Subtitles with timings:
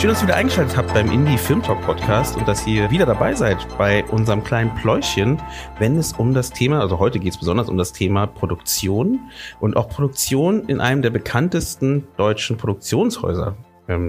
[0.00, 3.04] Schön, dass ihr wieder eingeschaltet habt beim Indie Film Talk Podcast und dass ihr wieder
[3.04, 5.38] dabei seid bei unserem kleinen Pläuschen,
[5.78, 9.20] wenn es um das Thema, also heute geht es besonders um das Thema Produktion
[9.60, 13.58] und auch Produktion in einem der bekanntesten deutschen Produktionshäuser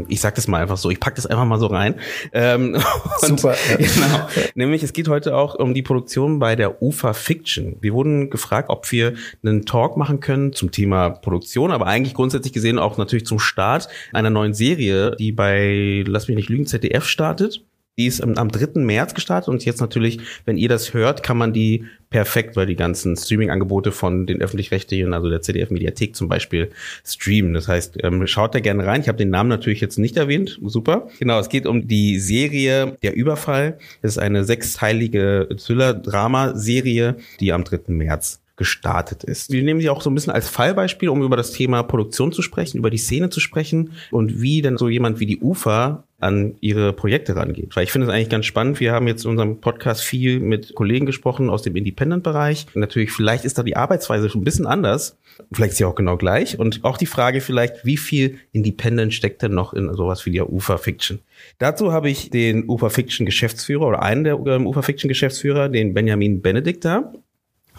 [0.07, 1.95] ich sag das mal einfach so, ich pack das einfach mal so rein.
[2.33, 2.77] Ähm,
[3.19, 3.55] Super.
[3.77, 4.27] genau.
[4.55, 7.77] Nämlich, es geht heute auch um die Produktion bei der UFA Fiction.
[7.81, 9.13] Wir wurden gefragt, ob wir
[9.43, 13.87] einen Talk machen können zum Thema Produktion, aber eigentlich grundsätzlich gesehen auch natürlich zum Start
[14.13, 17.63] einer neuen Serie, die bei, lass mich nicht lügen, ZDF startet.
[17.99, 18.79] Die ist am, am 3.
[18.79, 22.75] März gestartet und jetzt natürlich, wenn ihr das hört, kann man die perfekt, weil die
[22.75, 26.69] ganzen Streaming-Angebote von den öffentlich-rechtlichen, also der CDF-Mediathek zum Beispiel,
[27.05, 27.53] streamen.
[27.53, 29.01] Das heißt, ähm, schaut da gerne rein.
[29.01, 30.59] Ich habe den Namen natürlich jetzt nicht erwähnt.
[30.63, 31.09] Super.
[31.19, 33.77] Genau, es geht um die Serie Der Überfall.
[34.01, 37.93] Es ist eine sechsteilige Thriller-Drama-Serie, die am 3.
[37.93, 39.51] März gestartet ist.
[39.51, 42.43] Wir nehmen sie auch so ein bisschen als Fallbeispiel, um über das Thema Produktion zu
[42.43, 46.55] sprechen, über die Szene zu sprechen und wie denn so jemand wie die UFA an
[46.61, 47.75] ihre Projekte rangeht.
[47.75, 48.79] Weil ich finde es eigentlich ganz spannend.
[48.79, 52.67] Wir haben jetzt in unserem Podcast viel mit Kollegen gesprochen aus dem Independent-Bereich.
[52.75, 55.17] Natürlich, vielleicht ist da die Arbeitsweise schon ein bisschen anders.
[55.51, 56.59] Vielleicht ist sie auch genau gleich.
[56.59, 60.51] Und auch die Frage vielleicht, wie viel Independent steckt denn noch in sowas wie der
[60.51, 61.19] UFA Fiction?
[61.57, 65.93] Dazu habe ich den UFA Fiction Geschäftsführer oder einen der ähm, UFA Fiction Geschäftsführer, den
[65.93, 67.11] Benjamin Benedikt da.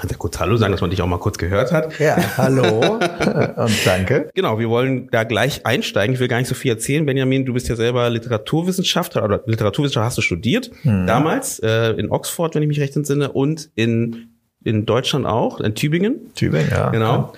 [0.03, 2.01] Kannst ja kurz Hallo sagen, dass man dich auch mal kurz gehört hat.
[2.01, 2.81] Ja, hallo
[3.57, 4.31] und danke.
[4.35, 6.15] Genau, wir wollen da gleich einsteigen.
[6.15, 7.07] Ich will gar nicht so viel erzählen.
[7.07, 10.73] Benjamin, du bist ja selber Literaturwissenschaftler oder Literaturwissenschaft hast du studiert.
[10.83, 11.07] Hm.
[11.07, 14.31] Damals äh, in Oxford, wenn ich mich recht entsinne, und in
[14.65, 16.35] in Deutschland auch, in Tübingen.
[16.35, 16.91] Tübingen, ja.
[16.91, 17.33] Genau.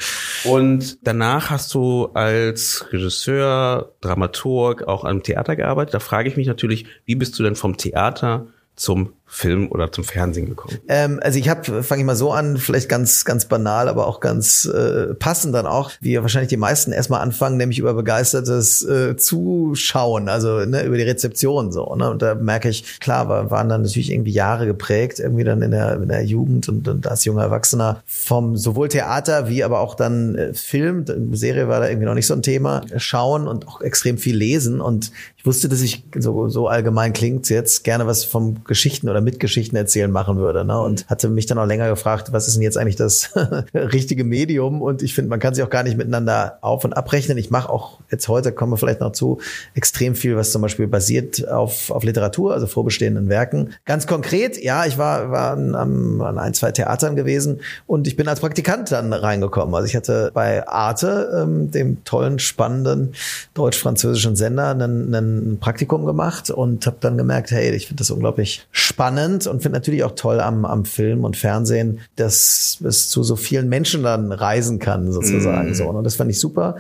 [0.45, 5.93] Und danach hast du als Regisseur, Dramaturg auch am Theater gearbeitet.
[5.93, 10.05] Da frage ich mich natürlich, wie bist du denn vom Theater zum Film oder zum
[10.05, 10.79] Fernsehen gekommen?
[10.89, 14.21] Ähm, also ich habe, fange ich mal so an, vielleicht ganz ganz banal, aber auch
[14.21, 19.17] ganz äh, passend dann auch, wie wahrscheinlich die meisten erstmal anfangen, nämlich über begeistertes äh,
[19.17, 21.95] Zuschauen, also ne, über die Rezeption so.
[21.97, 22.09] Ne?
[22.11, 25.73] Und da merke ich, klar, war, waren dann natürlich irgendwie Jahre geprägt, irgendwie dann in
[25.73, 29.95] der, in der Jugend und, und als junger Erwachsener vom sowohl Theater wie aber auch
[29.95, 33.81] dann äh, Film, Serie war da irgendwie noch nicht so ein Thema, schauen und auch
[33.81, 34.81] extrem viel lesen.
[34.81, 39.21] Und ich wusste, dass ich, so, so allgemein klingt's jetzt, gerne was vom Geschichten oder
[39.21, 40.65] mit Geschichten erzählen machen würde.
[40.65, 40.79] Ne?
[40.81, 43.31] Und hatte mich dann auch länger gefragt, was ist denn jetzt eigentlich das
[43.75, 44.83] richtige Medium?
[44.83, 47.39] Und ich finde, man kann sich auch gar nicht miteinander auf- und abrechnen.
[47.39, 49.39] Ich mache auch jetzt heute, kommen wir vielleicht noch zu,
[49.75, 53.75] extrem viel, was zum Beispiel basiert auf, auf Literatur, also vorbestehenden Werken.
[53.85, 58.27] Ganz konkret, ja, ich war, war an, an ein, zwei Theatern gewesen und ich bin
[58.27, 59.75] als Praktikant dann reingekommen.
[59.77, 63.15] Also ich hatte bei Arte, ähm, dem tollen, spannenden
[63.55, 69.04] deutsch-französischen Sender, einen Praktikum gemacht und habe dann gemerkt, hey, ich finde das unglaublich spannend
[69.05, 73.37] spannend und finde natürlich auch toll am, am Film und Fernsehen, dass es zu so
[73.37, 75.71] vielen Menschen dann reisen kann, sozusagen.
[75.71, 75.75] Mm.
[75.75, 75.89] So.
[75.89, 76.77] Und das fand ich super.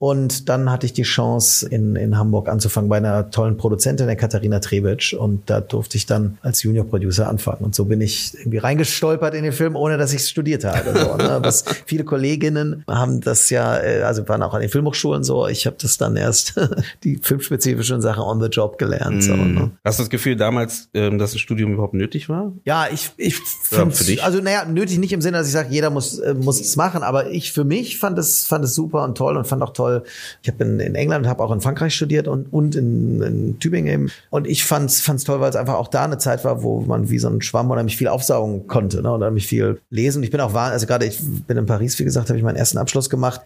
[0.00, 4.14] Und dann hatte ich die Chance, in, in Hamburg anzufangen bei einer tollen Produzentin, der
[4.14, 5.12] Katharina Trebitsch.
[5.12, 7.64] Und da durfte ich dann als Junior-Producer anfangen.
[7.64, 10.96] Und so bin ich irgendwie reingestolpert in den Film, ohne dass ich es studiert habe.
[10.96, 11.38] So, ne?
[11.42, 15.48] Was viele Kolleginnen haben das ja, äh, also waren auch an den Filmhochschulen so.
[15.48, 16.54] Ich habe das dann erst
[17.02, 19.16] die filmspezifischen Sachen on the job gelernt.
[19.16, 19.20] Mm.
[19.20, 19.70] So, ne?
[19.84, 22.52] Hast du das Gefühl damals, ähm, dass das Studium überhaupt nötig war?
[22.64, 25.90] Ja, ich, ich finde ja, also naja, nötig nicht im Sinne, dass ich sage, jeder
[25.90, 29.18] muss, äh, muss es machen, aber ich für mich fand es, fand es super und
[29.18, 30.02] toll und fand auch toll, toll.
[30.42, 33.92] Ich habe in, in England, habe auch in Frankreich studiert und, und in, in Tübingen
[33.92, 34.10] eben.
[34.30, 37.10] Und ich fand's fand's toll, weil es einfach auch da eine Zeit war, wo man
[37.10, 40.22] wie so ein Schwamm unheimlich viel aufsaugen konnte ne, und unheimlich viel lesen.
[40.22, 42.78] Ich bin auch also gerade ich bin in Paris, wie gesagt, habe ich meinen ersten
[42.78, 43.42] Abschluss gemacht.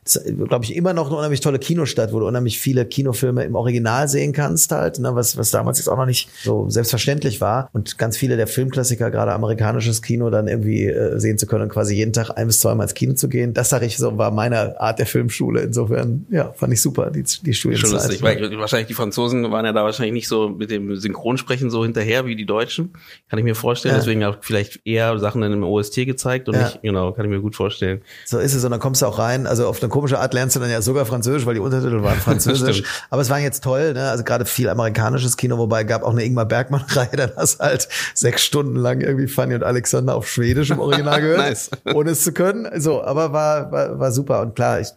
[0.48, 4.08] Glaube ich immer noch eine unheimlich tolle Kinostadt, wo du unheimlich viele Kinofilme im Original
[4.08, 7.98] sehen kannst halt, ne, was was damals jetzt auch noch nicht so selbstverständlich war und
[7.98, 11.94] ganz viele der Filmklassiker, gerade amerikanisches Kino, dann irgendwie äh, sehen zu können und quasi
[11.94, 13.52] jeden Tag ein bis zweimal ins Kino zu gehen.
[13.52, 15.60] Das sage ich so, war meine Art der Filmschule.
[15.60, 17.90] Insofern ja, fand ich super, die, die Studienzeit.
[17.90, 21.68] Schon lustig, weil wahrscheinlich die Franzosen waren ja da wahrscheinlich nicht so mit dem Synchronsprechen
[21.68, 22.94] so hinterher wie die Deutschen,
[23.28, 23.96] kann ich mir vorstellen.
[23.96, 23.98] Ja.
[23.98, 26.62] Deswegen auch vielleicht eher Sachen dann im OST gezeigt und ja.
[26.62, 28.00] nicht, genau, kann ich mir gut vorstellen.
[28.24, 30.56] So ist es und dann kommst du auch rein, also auf eine komische Art lernst
[30.56, 32.82] du dann ja sogar Französisch, weil die Untertitel waren Französisch.
[33.10, 34.08] Aber es war jetzt toll, ne?
[34.08, 38.42] also gerade viel amerikanisches Kino, wobei gab auch eine Ingmar Bergmann-Reihe, dann hast halt sechs
[38.42, 41.70] Stunden lang irgendwie Fanny und Alexander auf Schwedisch im Original gehört, nice.
[41.92, 42.70] ohne es zu können.
[42.80, 44.88] So, aber war, war, war super und klar, ich,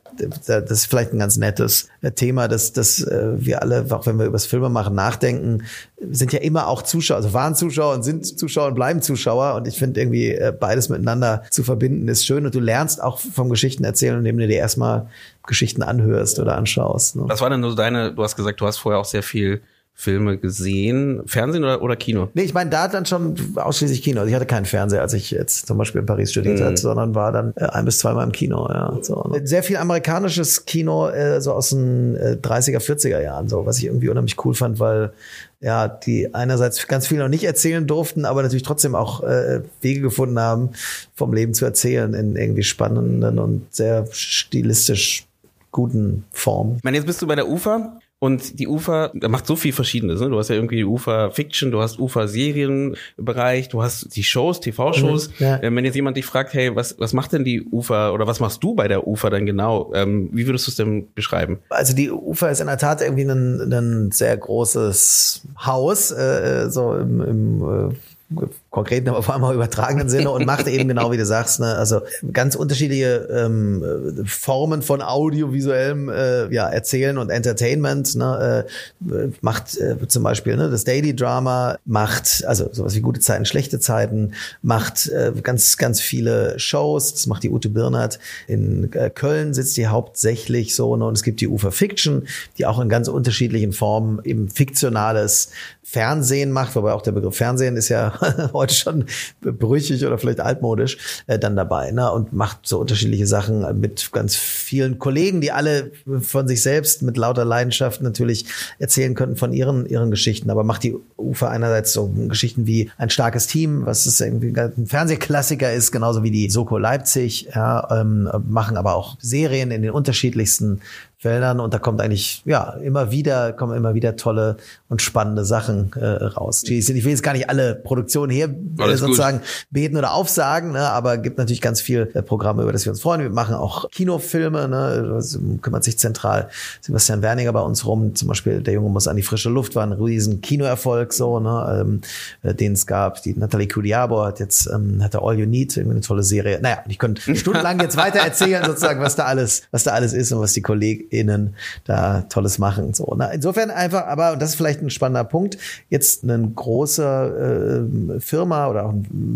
[0.47, 4.19] das ist vielleicht ein ganz nettes äh, Thema, dass, dass äh, wir alle, auch wenn
[4.19, 5.63] wir über das Filme machen, nachdenken,
[5.99, 9.55] sind ja immer auch Zuschauer, also waren Zuschauer und sind Zuschauer und bleiben Zuschauer.
[9.55, 12.45] Und ich finde irgendwie äh, beides miteinander zu verbinden ist schön.
[12.45, 15.09] Und du lernst auch vom Geschichten erzählen, indem du dir erstmal
[15.47, 17.15] Geschichten anhörst oder anschaust.
[17.15, 17.23] Ne?
[17.25, 19.61] Was war denn so deine, du hast gesagt, du hast vorher auch sehr viel
[19.97, 21.21] Filme gesehen?
[21.25, 22.27] Fernsehen oder, oder Kino?
[22.33, 24.19] Nee, ich meine, da dann schon ausschließlich Kino.
[24.19, 26.65] Also ich hatte keinen Fernseher, als ich jetzt zum Beispiel in Paris studiert mhm.
[26.65, 28.67] hatte, sondern war dann äh, ein bis zweimal im Kino.
[28.69, 29.23] Ja, so.
[29.23, 29.47] Ne?
[29.47, 33.85] Sehr viel amerikanisches Kino, äh, so aus den äh, 30er, 40er Jahren, so, was ich
[33.85, 35.13] irgendwie unheimlich cool fand, weil
[35.61, 40.01] ja, die einerseits ganz viel noch nicht erzählen durften, aber natürlich trotzdem auch äh, Wege
[40.01, 40.71] gefunden haben,
[41.15, 45.25] vom Leben zu erzählen in irgendwie spannenden und sehr stilistisch
[45.71, 46.75] guten Formen.
[46.77, 50.19] Ich meine, jetzt bist du bei der UFA und die UFA macht so viel Verschiedenes.
[50.19, 50.29] Ne?
[50.29, 54.61] Du hast ja irgendwie die UFA Fiction, du hast UFA Serienbereich, du hast die Shows,
[54.61, 55.27] TV-Shows.
[55.27, 55.61] Mhm, ja.
[55.61, 58.39] Ähm, wenn jetzt jemand dich fragt, hey, was, was macht denn die UFA oder was
[58.39, 59.93] machst du bei der UFA dann genau?
[59.93, 61.59] Ähm, wie würdest du es denn beschreiben?
[61.69, 66.95] Also die UFA ist in der Tat irgendwie ein, ein sehr großes Haus, äh, so
[66.95, 68.45] im, im äh,
[68.75, 71.75] konkreten, aber vor allem auch übertragenen Sinne und macht eben genau wie du sagst, ne,
[71.75, 72.01] also
[72.33, 78.15] ganz unterschiedliche ähm, Formen von audiovisuellem äh, ja, Erzählen und Entertainment.
[78.15, 78.65] Ne,
[79.09, 83.45] äh, macht äh, zum Beispiel ne, das Daily Drama, macht also sowas wie gute Zeiten,
[83.45, 87.13] schlechte Zeiten, macht äh, ganz ganz viele Shows.
[87.13, 91.23] Das macht die Ute Birnert in äh, Köln sitzt die hauptsächlich so ne, und es
[91.23, 92.27] gibt die Ufer Fiction,
[92.57, 95.51] die auch in ganz unterschiedlichen Formen eben fiktionales
[95.87, 98.13] Fernsehen macht, wobei auch der Begriff Fernsehen ist ja
[98.65, 99.05] heute schon
[99.41, 100.97] brüchig oder vielleicht altmodisch,
[101.27, 102.11] äh, dann dabei ne?
[102.11, 105.91] und macht so unterschiedliche Sachen mit ganz vielen Kollegen, die alle
[106.21, 108.45] von sich selbst mit lauter Leidenschaft natürlich
[108.79, 110.49] erzählen könnten von ihren, ihren Geschichten.
[110.49, 114.87] Aber macht die Ufer einerseits so Geschichten wie ein starkes Team, was ist irgendwie ein
[114.87, 119.91] Fernsehklassiker ist, genauso wie die Soko Leipzig, ja, ähm, machen aber auch Serien in den
[119.91, 120.81] unterschiedlichsten
[121.17, 124.57] Feldern und da kommt eigentlich ja immer wieder kommen immer wieder tolle
[124.89, 126.63] und spannende Sachen äh, raus.
[126.63, 129.47] Ich will jetzt gar nicht alle Produktionen hier äh, sozusagen gut.
[129.71, 133.01] beten oder aufsagen, ne, aber gibt natürlich ganz viel äh, Programme, über das wir uns
[133.01, 133.21] freuen.
[133.21, 136.49] Wir machen auch Kinofilme, ne, das kümmert sich zentral
[136.81, 138.15] Sebastian Werniger bei uns rum.
[138.15, 141.81] Zum Beispiel Der Junge muss an die frische Luft war ein riesen Kinoerfolg so, ne,
[141.81, 142.01] ähm,
[142.43, 143.21] äh, den es gab.
[143.23, 146.59] Die Natalie Kudiabo hat jetzt ähm, hat der All You Need eine tolle Serie.
[146.61, 150.31] Naja, ich könnte stundenlang jetzt weiter erzählen sozusagen, was da alles was da alles ist
[150.31, 151.55] und was die Kollegen KollegInnen
[151.85, 152.93] da Tolles machen.
[152.93, 153.31] So, ne?
[153.33, 155.57] Insofern einfach, aber, und das ist vielleicht ein spannender Punkt,
[155.89, 158.93] jetzt eine große äh, Firma oder auch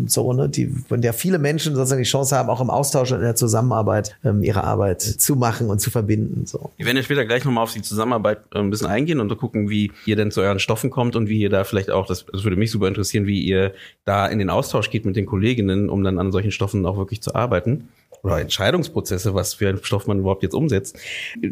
[0.08, 3.20] so, ne, die, von der viele Menschen sozusagen die Chance haben, auch im Austausch und
[3.20, 6.46] in der Zusammenarbeit ähm, ihre Arbeit zu machen und zu verbinden.
[6.46, 6.72] So.
[6.78, 9.70] Wir werden ja später gleich nochmal auf die Zusammenarbeit äh, ein bisschen eingehen und gucken,
[9.70, 12.44] wie ihr denn zu euren Stoffen kommt und wie ihr da vielleicht auch, das, das
[12.44, 13.74] würde mich super interessieren, wie ihr
[14.06, 17.22] da in den Austausch geht mit den Kolleginnen, um dann an solchen Stoffen auch wirklich
[17.22, 17.88] zu arbeiten
[18.24, 20.98] oder Entscheidungsprozesse, was für einen Stoff man überhaupt jetzt umsetzt.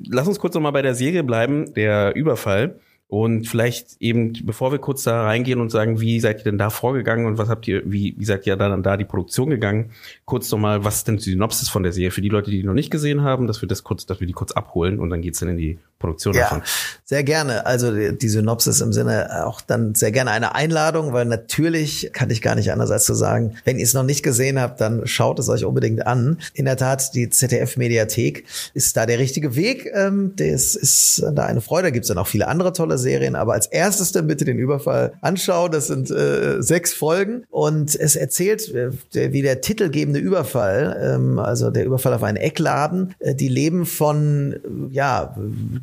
[0.10, 2.80] Lass uns kurz nochmal bei der Serie bleiben, der Überfall.
[3.10, 6.70] Und vielleicht eben, bevor wir kurz da reingehen und sagen, wie seid ihr denn da
[6.70, 9.92] vorgegangen und was habt ihr, wie, wie seid ihr dann da die Produktion gegangen?
[10.26, 12.68] Kurz nochmal, was ist denn die Synopsis von der Serie für die Leute, die die
[12.68, 15.22] noch nicht gesehen haben, dass wir das kurz, dass wir die kurz abholen und dann
[15.22, 16.62] geht's dann in die Produktion ja, davon.
[17.06, 17.66] Sehr gerne.
[17.66, 22.30] Also die, die Synopsis im Sinne auch dann sehr gerne eine Einladung, weil natürlich kann
[22.30, 25.08] ich gar nicht anders als zu sagen, wenn ihr es noch nicht gesehen habt, dann
[25.08, 26.38] schaut es euch unbedingt an.
[26.54, 29.92] In der Tat, die ZDF-Mediathek ist da der richtige Weg.
[29.94, 31.88] Ähm, das ist da eine Freude.
[31.88, 34.60] Da gibt es dann auch viele andere tolle Serien, aber als erstes dann bitte den
[34.60, 35.72] Überfall anschauen.
[35.72, 41.72] Das sind äh, sechs Folgen und es erzählt, äh, wie der titelgebende Überfall, ähm, also
[41.72, 44.60] der Überfall auf einen Eckladen, äh, die leben von,
[44.92, 45.36] ja,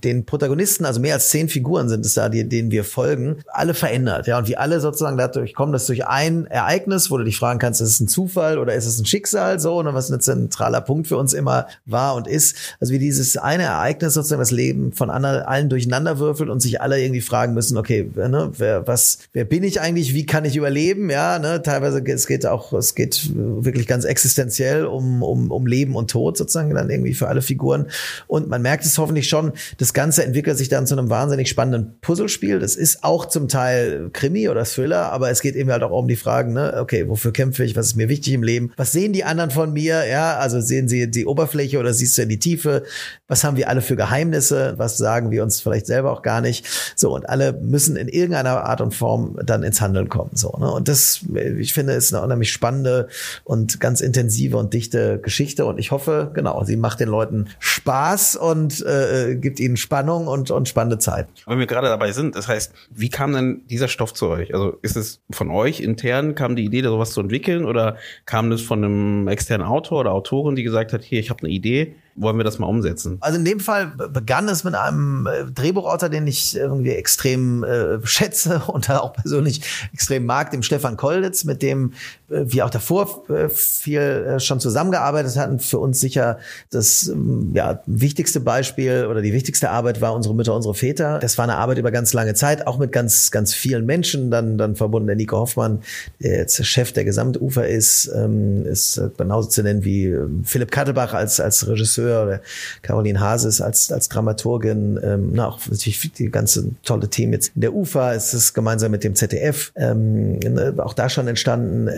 [0.05, 3.75] den Protagonisten, also mehr als zehn Figuren sind es da, die, denen wir folgen, alle
[3.75, 4.27] verändert.
[4.27, 7.59] Ja, und wie alle sozusagen dadurch kommen, dass durch ein Ereignis, wo du dich fragen
[7.59, 10.81] kannst, ist es ein Zufall oder ist es ein Schicksal, so, und was ein zentraler
[10.81, 12.57] Punkt für uns immer war und ist.
[12.81, 17.01] Also wie dieses eine Ereignis sozusagen das Leben von allen durcheinander würfelt und sich alle
[17.01, 20.15] irgendwie fragen müssen, okay, ne, wer, was, wer bin ich eigentlich?
[20.15, 21.11] Wie kann ich überleben?
[21.11, 25.97] Ja, ne, teilweise, es geht auch, es geht wirklich ganz existenziell um, um, um Leben
[25.97, 27.87] und Tod sozusagen dann irgendwie für alle Figuren.
[28.27, 31.99] Und man merkt es hoffentlich schon, das Ganze entwickelt sich dann zu einem wahnsinnig spannenden
[32.01, 32.59] Puzzlespiel.
[32.59, 36.09] Das ist auch zum Teil Krimi oder Thriller, aber es geht eben halt auch um
[36.09, 37.77] die Fragen, ne, okay, wofür kämpfe ich?
[37.77, 38.73] Was ist mir wichtig im Leben?
[38.77, 40.07] Was sehen die anderen von mir?
[40.07, 42.83] Ja, also sehen sie die Oberfläche oder siehst du in die Tiefe?
[43.29, 44.75] Was haben wir alle für Geheimnisse?
[44.77, 46.67] Was sagen wir uns vielleicht selber auch gar nicht?
[46.97, 50.71] So, und alle müssen in irgendeiner Art und Form dann ins Handeln kommen, so, ne?
[50.71, 51.21] Und das,
[51.59, 53.09] ich finde, ist eine unheimlich spannende
[53.45, 58.37] und ganz intensive und dichte Geschichte und ich hoffe, genau, sie macht den Leuten Spaß
[58.37, 61.29] und äh, gibt ihnen Spannung und, und spannende Zeit.
[61.47, 64.53] Wenn wir gerade dabei sind, das heißt, wie kam denn dieser Stoff zu euch?
[64.53, 68.51] Also ist es von euch intern, kam die Idee, da sowas zu entwickeln oder kam
[68.51, 71.95] das von einem externen Autor oder Autorin, die gesagt hat, hier, ich habe eine Idee,
[72.17, 73.19] wollen wir das mal umsetzen?
[73.21, 78.05] Also in dem Fall begann es mit einem äh, Drehbuchautor, den ich irgendwie extrem äh,
[78.07, 79.63] schätze und auch persönlich
[79.93, 81.93] extrem mag, dem Stefan Kolditz, mit dem
[82.35, 85.59] äh, wir auch davor äh, viel äh, schon zusammengearbeitet hatten.
[85.59, 86.39] Für uns sicher
[86.71, 91.19] das ähm, ja, wichtigste Beispiel oder die wichtigste Arbeit war unsere Mütter, unsere Väter.
[91.19, 94.59] Das war eine Arbeit über ganz lange Zeit, auch mit ganz, ganz vielen Menschen, dann,
[94.59, 95.83] dann verbunden der Nico Hoffmann,
[96.23, 101.15] der jetzt Chef der Gesamtufer ist, ähm, ist genauso zu nennen wie ähm, Philipp Kattelbach
[101.15, 102.41] als, als Regisseur oder
[102.83, 105.01] Caroline Hases als, als Dramaturgin,
[105.33, 109.15] na, auch natürlich die ganze tolle Team jetzt in der ist es gemeinsam mit dem
[109.15, 111.89] ZDF, ne, auch da schon entstanden,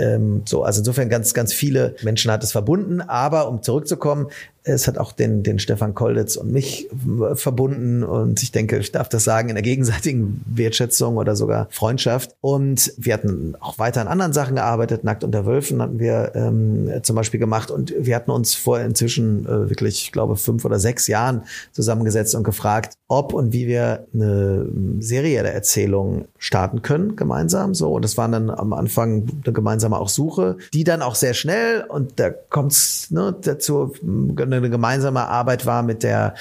[0.45, 4.29] so, also insofern ganz, ganz viele Menschen hat es verbunden, aber um zurückzukommen,
[4.67, 6.89] es hat auch den, den Stefan Kolditz und mich
[7.35, 12.35] verbunden und ich denke, ich darf das sagen, in der gegenseitigen Wertschätzung oder sogar Freundschaft.
[12.41, 15.05] Und wir hatten auch weiter an anderen Sachen gearbeitet.
[15.05, 19.47] Nackt unter Wölfen hatten wir ähm, zum Beispiel gemacht und wir hatten uns vor inzwischen
[19.47, 24.07] äh, wirklich, ich glaube, fünf oder sechs Jahren zusammengesetzt und gefragt, ob und wie wir
[24.13, 24.67] eine
[24.99, 27.75] Serie der Erzählung starten können gemeinsam.
[27.75, 31.35] So und das war dann am Anfang eine gemeinsame auch Suche, die dann auch sehr
[31.35, 36.35] schnell und da kommt's ne, dazu eine eine gemeinsame Arbeit war mit der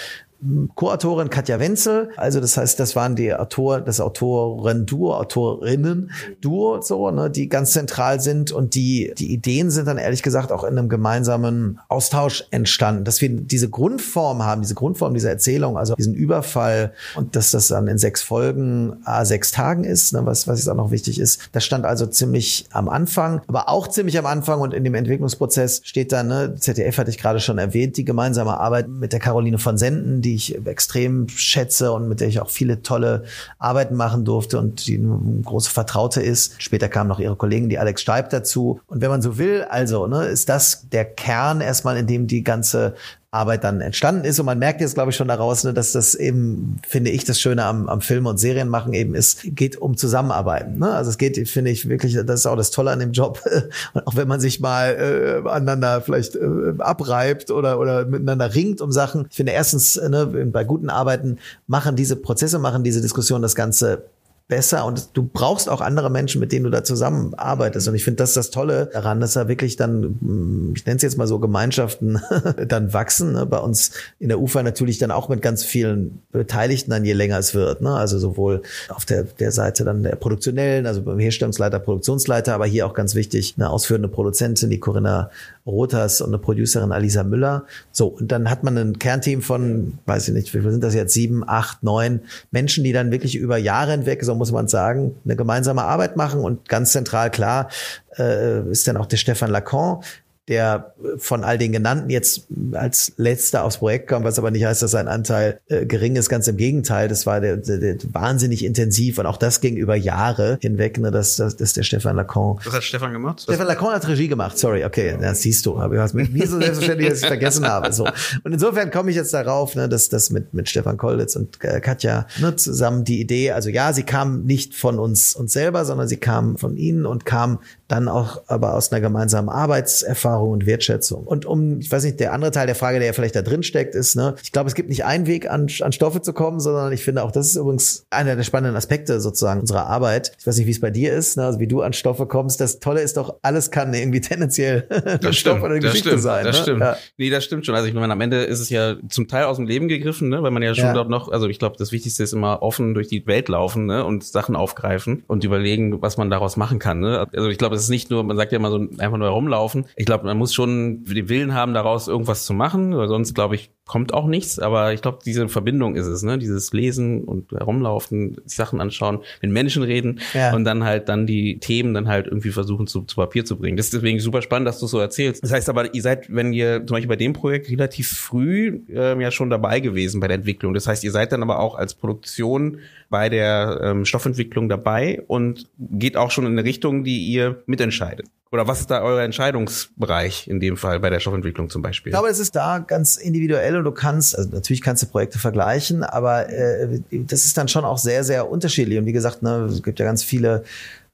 [0.75, 2.09] Co-Autorin Katja Wenzel.
[2.17, 8.19] Also das heißt, das waren die Autor, das Autoren-Duo, Autorinnen-Duo, so, ne, die ganz zentral
[8.19, 13.03] sind und die, die Ideen sind dann ehrlich gesagt auch in einem gemeinsamen Austausch entstanden,
[13.03, 17.67] dass wir diese Grundform haben, diese Grundform dieser Erzählung, also diesen Überfall und dass das
[17.67, 21.19] dann in sechs Folgen, a sechs Tagen ist, ne, was, was jetzt auch noch wichtig
[21.19, 21.49] ist.
[21.51, 25.81] Das stand also ziemlich am Anfang, aber auch ziemlich am Anfang und in dem Entwicklungsprozess
[25.83, 29.57] steht dann, ne, ZDF hatte ich gerade schon erwähnt, die gemeinsame Arbeit mit der Caroline
[29.57, 33.23] von Senden, die ich extrem schätze und mit der ich auch viele tolle
[33.57, 36.61] Arbeiten machen durfte und die eine große Vertraute ist.
[36.61, 38.79] Später kam noch ihre Kollegin, die Alex Steib dazu.
[38.87, 42.43] Und wenn man so will, also ne, ist das der Kern erstmal, in dem die
[42.43, 42.95] ganze
[43.35, 44.39] Arbeit dann entstanden ist.
[44.39, 47.39] Und man merkt jetzt, glaube ich, schon daraus, ne, dass das eben, finde ich, das
[47.39, 50.79] Schöne am, am Film und Serien machen eben ist, geht um Zusammenarbeiten.
[50.79, 50.89] Ne?
[50.89, 53.41] Also es geht, finde ich, wirklich, das ist auch das Tolle an dem Job.
[53.93, 58.81] Und auch wenn man sich mal äh, aneinander vielleicht äh, abreibt oder, oder miteinander ringt
[58.81, 59.27] um Sachen.
[59.29, 61.37] Ich finde erstens, ne, bei guten Arbeiten
[61.67, 64.05] machen diese Prozesse, machen diese Diskussion das Ganze
[64.47, 67.87] besser und du brauchst auch andere Menschen, mit denen du da zusammenarbeitest.
[67.87, 71.01] Und ich finde das ist das Tolle daran, dass da wirklich dann, ich nenne es
[71.01, 72.21] jetzt mal so, Gemeinschaften
[72.67, 73.33] dann wachsen.
[73.33, 73.47] Ne?
[73.47, 77.39] Bei uns in der UFA natürlich dann auch mit ganz vielen Beteiligten dann je länger
[77.39, 77.81] es wird.
[77.81, 77.91] Ne?
[77.91, 82.85] Also sowohl auf der, der Seite dann der Produktionellen, also beim Herstellungsleiter, Produktionsleiter, aber hier
[82.85, 85.31] auch ganz wichtig, eine ausführende Produzentin, die Corinna
[85.65, 87.65] Rotas und eine Producerin Alisa Müller.
[87.91, 90.93] So, und dann hat man ein Kernteam von, weiß ich nicht, wie viel sind das
[90.93, 95.15] jetzt, sieben, acht, neun Menschen, die dann wirklich über Jahre hinweg, so muss man sagen,
[95.25, 97.69] eine gemeinsame Arbeit machen und ganz zentral klar
[98.17, 100.01] äh, ist dann auch der Stefan Lacan,
[100.47, 104.81] der von all den genannten jetzt als letzter aufs Projekt kam, was aber nicht heißt,
[104.81, 106.29] dass sein Anteil äh, gering ist.
[106.29, 109.95] Ganz im Gegenteil, das war der, der, der wahnsinnig intensiv und auch das ging über
[109.95, 112.59] Jahre hinweg, ne, dass das, das der Stefan Lacan.
[112.63, 113.41] Was hat Stefan gemacht?
[113.41, 116.59] Stefan Lacan hat Regie gemacht, sorry, okay, das siehst du, aber hast mit mir so
[116.59, 117.91] selbstverständlich, dass ich vergessen habe.
[117.91, 118.05] So.
[118.43, 121.79] Und insofern komme ich jetzt darauf, ne, dass das mit, mit Stefan Kolditz und äh,
[121.79, 126.07] Katja ne, zusammen die Idee, also ja, sie kam nicht von uns, uns selber, sondern
[126.07, 131.23] sie kam von ihnen und kam dann auch aber aus einer gemeinsamen Arbeitserfahrung und Wertschätzung.
[131.23, 133.63] Und um, ich weiß nicht, der andere Teil der Frage, der ja vielleicht da drin
[133.63, 136.59] steckt, ist, ne, ich glaube, es gibt nicht einen Weg, an, an Stoffe zu kommen,
[136.59, 140.31] sondern ich finde auch, das ist übrigens einer der spannenden Aspekte sozusagen unserer Arbeit.
[140.39, 142.59] Ich weiß nicht, wie es bei dir ist, ne, also wie du an Stoffe kommst.
[142.59, 144.87] Das Tolle ist doch, alles kann irgendwie tendenziell
[145.23, 146.45] ein Stoff oder eine Geschichte stimmt, sein.
[146.45, 146.61] Das ne?
[146.63, 146.81] stimmt.
[146.81, 146.97] Ja.
[147.17, 147.75] Nee, das stimmt schon.
[147.75, 150.41] Also ich meine, am Ende ist es ja zum Teil aus dem Leben gegriffen, ne,
[150.41, 150.93] weil man ja schon Ja.
[150.93, 154.03] dort noch, also ich glaube, das Wichtigste ist immer offen durch die Welt laufen ne,
[154.03, 156.99] und Sachen aufgreifen und überlegen, was man daraus machen kann.
[156.99, 157.27] Ne?
[157.33, 159.85] Also ich glaube, es ist nicht nur, man sagt ja immer so einfach nur herumlaufen.
[159.95, 163.55] Ich glaube, man muss schon den Willen haben, daraus irgendwas zu machen, weil sonst, glaube
[163.55, 164.57] ich, kommt auch nichts.
[164.59, 166.37] Aber ich glaube, diese Verbindung ist es, ne?
[166.37, 170.55] Dieses Lesen und herumlaufen, Sachen anschauen, mit Menschen reden Ja.
[170.55, 173.77] und dann halt dann die Themen dann halt irgendwie versuchen zu, zu Papier zu bringen.
[173.77, 175.43] Das ist deswegen super spannend, dass du so erzählst.
[175.43, 179.21] Das heißt aber, ihr seid, wenn ihr zum Beispiel bei dem Projekt relativ früh ähm,
[179.21, 180.73] ja schon dabei gewesen bei der Entwicklung.
[180.73, 185.67] Das heißt, ihr seid dann aber auch als Produktion bei der ähm, Stoffentwicklung dabei und
[185.77, 188.25] geht auch schon in eine Richtung, die ihr mitentscheidet.
[188.51, 192.11] Oder was ist da euer Entscheidungsbereich in dem Fall bei der Stoffentwicklung zum Beispiel?
[192.11, 195.39] Ich glaube, es ist da ganz individuell und du kannst, also natürlich kannst du Projekte
[195.39, 198.97] vergleichen, aber äh, das ist dann schon auch sehr, sehr unterschiedlich.
[198.99, 200.63] Und wie gesagt, ne, es gibt ja ganz viele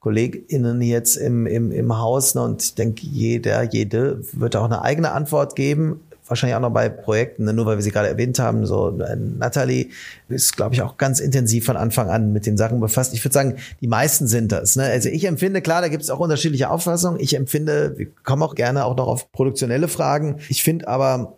[0.00, 4.82] KollegInnen jetzt im, im, im Haus ne, und ich denke, jeder, jede wird auch eine
[4.82, 6.00] eigene Antwort geben.
[6.32, 8.64] Wahrscheinlich auch noch bei Projekten, ne, nur weil wir sie gerade erwähnt haben.
[8.64, 9.90] So äh, Natalie
[10.30, 13.12] ist, glaube ich, auch ganz intensiv von Anfang an mit den Sachen befasst.
[13.12, 14.76] Ich würde sagen, die meisten sind das.
[14.76, 14.84] Ne?
[14.84, 17.20] Also ich empfinde, klar, da gibt es auch unterschiedliche Auffassungen.
[17.20, 20.38] Ich empfinde, wir kommen auch gerne auch noch auf produktionelle Fragen.
[20.48, 21.34] Ich finde aber,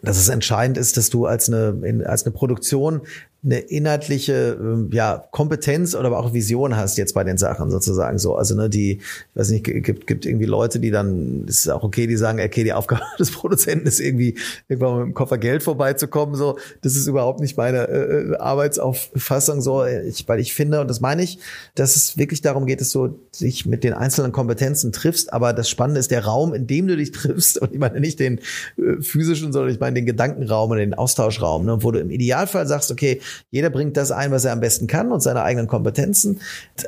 [0.00, 3.02] dass es entscheidend ist, dass du als eine, als eine Produktion
[3.42, 8.18] eine inhaltliche ähm, ja, Kompetenz oder aber auch Vision hast jetzt bei den Sachen sozusagen
[8.18, 8.34] so.
[8.34, 9.00] Also ne, die, ich
[9.34, 12.74] weiß nicht, gibt, gibt irgendwie Leute, die dann, ist auch okay, die sagen, okay, die
[12.74, 14.36] Aufgabe des Produzenten ist irgendwie
[14.68, 16.34] irgendwann mit dem Koffer Geld vorbeizukommen.
[16.34, 19.86] So, das ist überhaupt nicht meine äh, Arbeitsauffassung so.
[19.86, 21.38] Ich, weil ich finde, und das meine ich,
[21.74, 25.32] dass es wirklich darum geht, dass du dich mit den einzelnen Kompetenzen triffst.
[25.32, 27.56] Aber das Spannende ist der Raum, in dem du dich triffst.
[27.58, 28.38] Und ich meine nicht den
[28.76, 32.66] äh, physischen, sondern ich meine den Gedankenraum und den Austauschraum, ne, wo du im Idealfall
[32.66, 36.40] sagst, okay, jeder bringt das ein, was er am besten kann und seine eigenen Kompetenzen.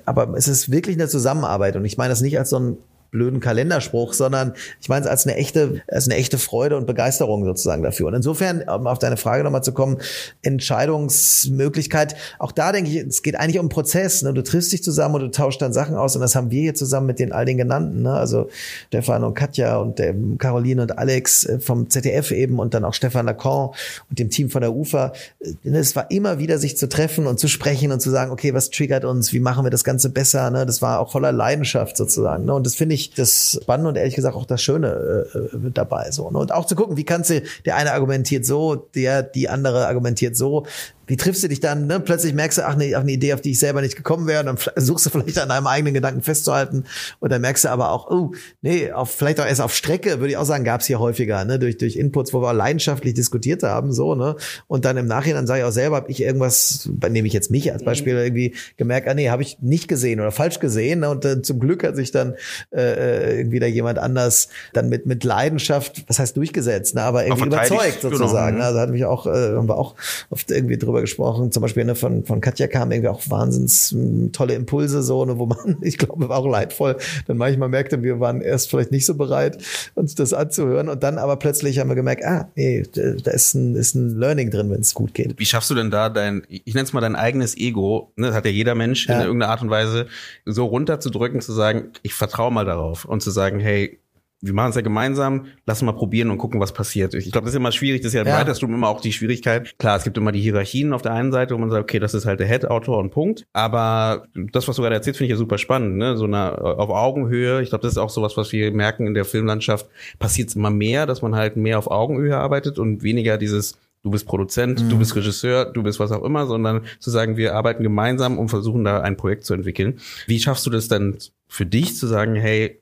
[0.05, 1.77] Aber es ist wirklich eine Zusammenarbeit.
[1.77, 2.77] Und ich meine das nicht als so ein
[3.13, 7.45] blöden Kalenderspruch, sondern ich meine es als eine echte, als eine echte Freude und Begeisterung
[7.45, 8.09] sozusagen dafür.
[8.09, 9.99] Und insofern, um auf deine Frage nochmal zu kommen,
[10.41, 14.23] Entscheidungsmöglichkeit, auch da denke ich, es geht eigentlich um Prozess.
[14.23, 14.33] Ne?
[14.33, 16.75] Du triffst dich zusammen und du tauschst dann Sachen aus und das haben wir hier
[16.75, 18.15] zusammen mit den all den genannten, ne?
[18.15, 18.49] also
[18.89, 22.95] Stefan und Katja und der Caroline und Alex äh, vom ZDF eben und dann auch
[22.95, 23.69] Stefan Lacan
[24.09, 25.13] und dem Team von der UFA.
[25.41, 28.55] Äh, es war immer wieder sich zu treffen und zu sprechen und zu sagen, okay,
[28.55, 30.51] was triggert uns, wie machen wir das Ganze besser?
[30.51, 30.65] Ne?
[30.65, 32.47] Das war auch voller Leidenschaft sozusagen.
[32.47, 32.55] Ne?
[32.55, 36.11] Und das finde ich ich das Spannende und ehrlich gesagt auch das Schöne äh, dabei.
[36.11, 36.39] So, ne?
[36.39, 40.37] Und auch zu gucken, wie kannst du, der eine argumentiert so, der, die andere argumentiert
[40.37, 40.67] so
[41.13, 41.87] wie triffst du dich dann?
[41.87, 42.01] Ne?
[42.01, 44.41] Plötzlich merkst du, ach, ne, ach, eine Idee, auf die ich selber nicht gekommen wäre.
[44.41, 46.85] Und dann suchst du vielleicht an deinem eigenen Gedanken festzuhalten.
[47.21, 50.31] Und dann merkst du aber auch, oh, nee, auf, vielleicht auch erst auf Strecke, würde
[50.31, 51.59] ich auch sagen, gab es hier häufiger, ne?
[51.59, 53.93] durch, durch Inputs, wo wir auch leidenschaftlich diskutiert haben.
[53.93, 54.37] so ne
[54.69, 57.71] Und dann im Nachhinein sage ich auch selber, habe ich irgendwas, nehme ich jetzt mich
[57.71, 58.21] als Beispiel, mhm.
[58.21, 61.01] irgendwie gemerkt, ah nee, habe ich nicht gesehen oder falsch gesehen.
[61.01, 61.11] Ne?
[61.11, 62.37] Und äh, zum Glück hat sich dann
[62.75, 67.03] äh, äh irgendwie da jemand anders dann mit, mit Leidenschaft, was heißt durchgesetzt, ne?
[67.03, 68.17] aber irgendwie überzeugt genau.
[68.17, 68.57] sozusagen.
[68.57, 68.69] Genau.
[68.69, 69.95] Also hat mich auch, äh, haben wir auch
[70.31, 71.53] oft irgendwie drüber gesprochen.
[71.53, 75.39] Zum Beispiel ne, von, von Katja kamen irgendwie auch wahnsinns hm, tolle Impulse, so, ne,
[75.39, 79.07] wo man, ich glaube, war auch leidvoll, dann manchmal merkte, wir waren erst vielleicht nicht
[79.07, 79.59] so bereit,
[79.95, 80.89] uns das anzuhören.
[80.89, 84.51] Und dann aber plötzlich haben wir gemerkt, ah, nee, da ist ein, ist ein Learning
[84.51, 85.39] drin, wenn es gut geht.
[85.39, 88.37] Wie schaffst du denn da dein, ich nenne es mal dein eigenes Ego, ne, das
[88.37, 89.17] hat ja jeder Mensch ja.
[89.17, 90.07] in irgendeiner Art und Weise,
[90.47, 93.99] so runterzudrücken, zu sagen, ich vertraue mal darauf und zu sagen, hey,
[94.43, 97.15] wir machen es ja gemeinsam, lass mal probieren und gucken, was passiert.
[97.15, 98.39] Ich glaube, das ist immer schwierig, das ist ja im ja.
[98.39, 99.79] Writerstudium immer auch die Schwierigkeit.
[99.79, 102.13] Klar, es gibt immer die Hierarchien auf der einen Seite, wo man sagt, okay, das
[102.13, 103.47] ist halt der Head-Autor und Punkt.
[103.53, 106.17] Aber das, was du gerade erzählst, finde ich ja super spannend, ne?
[106.17, 107.63] So eine auf Augenhöhe.
[107.63, 109.87] Ich glaube, das ist auch sowas, was wir merken in der Filmlandschaft,
[110.19, 114.11] passiert es immer mehr, dass man halt mehr auf Augenhöhe arbeitet und weniger dieses du
[114.11, 114.89] bist Produzent, mhm.
[114.89, 118.49] du bist Regisseur, du bist was auch immer, sondern zu sagen, wir arbeiten gemeinsam und
[118.49, 120.01] versuchen da ein Projekt zu entwickeln.
[120.27, 122.82] Wie schaffst du das denn für dich zu sagen, hey,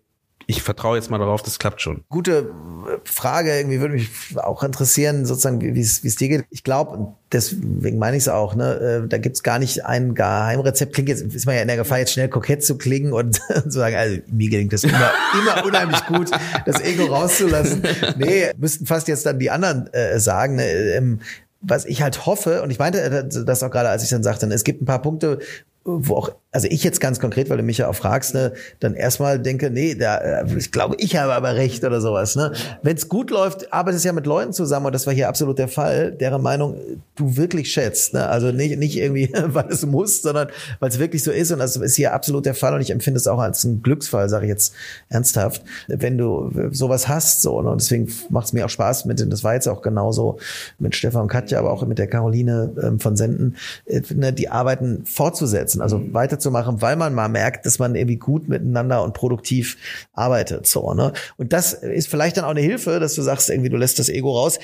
[0.51, 2.05] ich vertraue jetzt mal darauf, das klappt schon.
[2.09, 2.51] Gute
[2.89, 6.45] äh, Frage, irgendwie würde mich auch interessieren, sozusagen, wie es dir geht.
[6.51, 10.93] Ich glaube, deswegen meine ich es auch, ne, äh, da gibt's gar nicht ein Geheimrezept.
[10.93, 13.71] Klingt jetzt, ist man ja in der Gefahr, jetzt schnell kokett zu klingen und zu
[13.71, 16.31] sagen, also mir gelingt das immer, immer unheimlich gut,
[16.67, 17.83] das Ego rauszulassen.
[18.19, 20.57] Nee, müssten fast jetzt dann die anderen äh, sagen.
[20.57, 21.21] Ne, ähm,
[21.63, 24.47] was ich halt hoffe, und ich meinte äh, das auch gerade, als ich dann sagte,
[24.47, 25.39] ne, es gibt ein paar Punkte,
[25.85, 28.95] wo auch, also ich jetzt ganz konkret, weil du mich ja auch fragst, ne, dann
[28.95, 32.37] erstmal denke, nee, da, äh, ich glaube, ich habe aber recht oder sowas.
[32.37, 32.53] Ne?
[32.83, 35.59] Wenn es gut läuft, arbeitest du ja mit Leuten zusammen und das war hier absolut
[35.59, 36.77] der Fall, deren Meinung
[37.15, 38.15] du wirklich schätzt.
[38.15, 38.27] Ne?
[38.27, 40.49] Also nicht, nicht irgendwie, weil es muss, sondern
[40.81, 43.19] weil es wirklich so ist und das ist hier absolut der Fall und ich empfinde
[43.19, 44.75] es auch als einen Glücksfall, sage ich jetzt
[45.09, 47.43] ernsthaft, wenn du sowas hast.
[47.43, 47.71] so ne?
[47.71, 50.39] Und deswegen macht es mir auch Spaß mit, das war jetzt auch genauso
[50.79, 54.49] mit Stefan und Katja, aber auch mit der Caroline ähm, von Senden, äh, ne, die
[54.49, 56.01] Arbeiten fortzusetzen also
[56.41, 56.55] mhm.
[56.55, 59.77] weiterzumachen, weil man mal merkt, dass man irgendwie gut miteinander und produktiv
[60.13, 60.67] arbeitet.
[60.67, 61.13] So, ne?
[61.37, 64.09] Und das ist vielleicht dann auch eine Hilfe, dass du sagst, irgendwie, du lässt das
[64.09, 64.59] Ego raus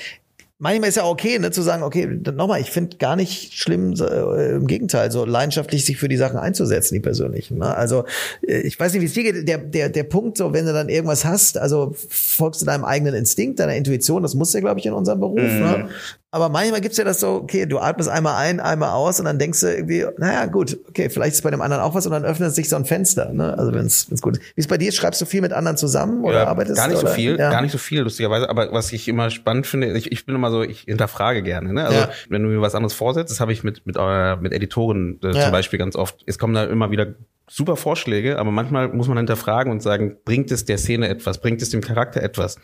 [0.59, 4.55] manchmal ist ja okay, ne, zu sagen, okay, nochmal, ich finde gar nicht schlimm, äh,
[4.55, 7.59] im Gegenteil, so leidenschaftlich sich für die Sachen einzusetzen, die persönlichen.
[7.59, 7.75] Ne?
[7.75, 8.05] Also
[8.47, 9.47] äh, ich weiß nicht, wie es dir geht.
[9.47, 13.13] Der, der, der Punkt, so wenn du dann irgendwas hast, also folgst du deinem eigenen
[13.13, 15.39] Instinkt, deiner Intuition, das muss ja, glaube ich, in unserem Beruf.
[15.39, 15.59] Mhm.
[15.59, 15.89] Ne?
[16.29, 19.39] Aber manchmal gibt's ja das so, okay, du atmest einmal ein, einmal aus und dann
[19.39, 22.25] denkst du irgendwie, naja, gut, okay, vielleicht ist bei dem anderen auch was und dann
[22.25, 23.31] öffnet sich so ein Fenster.
[23.31, 23.57] Ne?
[23.57, 24.43] Also wenn es gut ist.
[24.55, 24.91] Wie ist bei dir?
[24.91, 27.07] Schreibst du viel mit anderen zusammen oder ja, arbeitest Gar nicht oder?
[27.07, 27.49] so viel, ja.
[27.49, 28.49] gar nicht so viel, lustigerweise.
[28.49, 31.71] Aber was ich immer spannend finde, ich, ich bin immer so, ich hinterfrage gerne.
[31.71, 31.85] Ne?
[31.85, 32.09] Also ja.
[32.27, 35.31] wenn du mir was anderes vorsetzt, das habe ich mit, mit, äh, mit Editoren äh,
[35.31, 36.23] zum Beispiel ganz oft.
[36.25, 37.07] Es kommen da immer wieder
[37.49, 41.61] super Vorschläge, aber manchmal muss man hinterfragen und sagen, bringt es der Szene etwas, bringt
[41.61, 42.59] es dem Charakter etwas?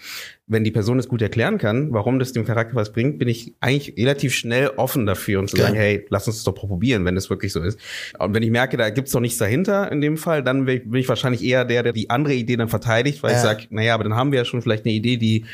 [0.46, 3.56] Wenn die Person es gut erklären kann, warum das dem Charakter was bringt, bin ich
[3.62, 5.64] eigentlich relativ schnell offen dafür und zu okay.
[5.64, 7.80] sagen, hey, lass uns das doch probieren, wenn es wirklich so ist.
[8.20, 11.08] Und wenn ich merke, da gibt's doch nichts dahinter in dem Fall, dann bin ich
[11.08, 13.38] wahrscheinlich eher der, der die andere Idee dann verteidigt, weil ja.
[13.38, 15.46] ich sage, naja, aber dann haben wir ja schon vielleicht eine Idee, die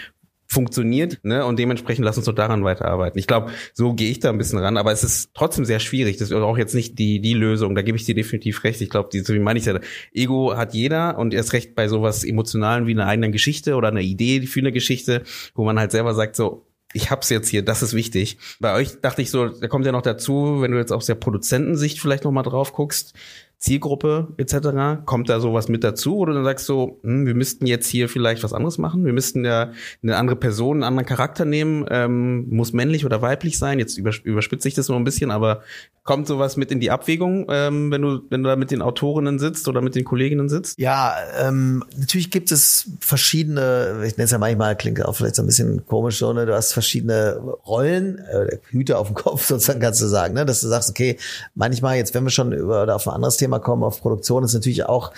[0.51, 1.45] funktioniert, ne?
[1.45, 3.19] Und dementsprechend lass uns doch daran weiterarbeiten.
[3.19, 6.17] Ich glaube, so gehe ich da ein bisschen ran, aber es ist trotzdem sehr schwierig.
[6.17, 7.75] Das ist auch jetzt nicht die die Lösung.
[7.75, 8.81] Da gebe ich dir definitiv recht.
[8.81, 9.79] Ich glaube, so wie meine ich ja,
[10.12, 14.01] Ego hat jeder und erst recht bei sowas emotionalen wie einer eigenen Geschichte oder einer
[14.01, 17.83] Idee für eine Geschichte, wo man halt selber sagt so ich hab's jetzt hier, das
[17.83, 18.38] ist wichtig.
[18.59, 21.15] Bei euch dachte ich so, da kommt ja noch dazu, wenn du jetzt aus der
[21.15, 23.13] Produzentensicht vielleicht noch mal drauf guckst,
[23.59, 25.03] Zielgruppe etc.
[25.05, 28.07] Kommt da sowas mit dazu, wo du dann sagst so, hm, wir müssten jetzt hier
[28.07, 32.47] vielleicht was anderes machen, wir müssten ja eine andere Person, einen anderen Charakter nehmen, ähm,
[32.49, 33.77] muss männlich oder weiblich sein.
[33.77, 35.61] Jetzt überspitze ich das nur ein bisschen, aber
[36.03, 39.39] kommt sowas mit in die Abwägung, ähm, wenn du wenn du da mit den Autorinnen
[39.39, 40.79] sitzt oder mit den Kolleginnen sitzt?
[40.79, 45.43] Ja, ähm, natürlich gibt es verschiedene, ich nenne es ja manchmal, klingt auch vielleicht so
[45.43, 46.45] ein bisschen komisch so, ne?
[46.45, 50.45] du hast verschiedene Rollen, äh, Hüte auf dem Kopf sozusagen kannst du sagen, ne?
[50.45, 51.17] dass du sagst, okay,
[51.55, 54.43] manchmal jetzt, wenn wir schon über oder auf ein anderes Thema Thema kommen, auf Produktion,
[54.43, 55.12] ist natürlich auch,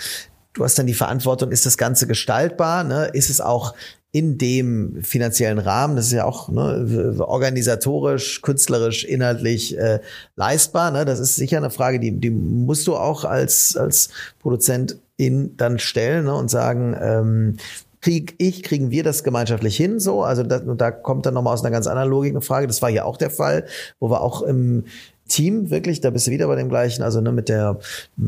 [0.54, 3.10] du hast dann die Verantwortung, ist das Ganze gestaltbar, ne?
[3.12, 3.74] ist es auch
[4.14, 10.00] in dem finanziellen Rahmen, das ist ja auch ne, organisatorisch, künstlerisch, inhaltlich äh,
[10.36, 10.90] leistbar.
[10.90, 11.06] Ne?
[11.06, 15.78] Das ist sicher eine Frage, die, die musst du auch als, als Produzent in dann
[15.78, 16.34] stellen ne?
[16.34, 17.56] und sagen, ähm,
[18.02, 20.22] krieg ich, kriegen wir das gemeinschaftlich hin so?
[20.22, 22.66] Also das, da kommt dann nochmal aus einer ganz anderen Logik eine Frage.
[22.66, 23.64] Das war hier auch der Fall,
[23.98, 24.84] wo wir auch im
[25.32, 27.78] Team, wirklich, da bist du wieder bei dem gleichen, also ne, mit der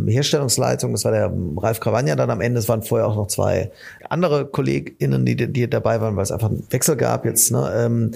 [0.07, 3.71] Herstellungsleitung, das war der Ralf Krawanja dann am Ende, es waren vorher auch noch zwei
[4.09, 8.13] andere KollegInnen, die, die dabei waren, weil es einfach einen Wechsel gab jetzt, ne, ähm,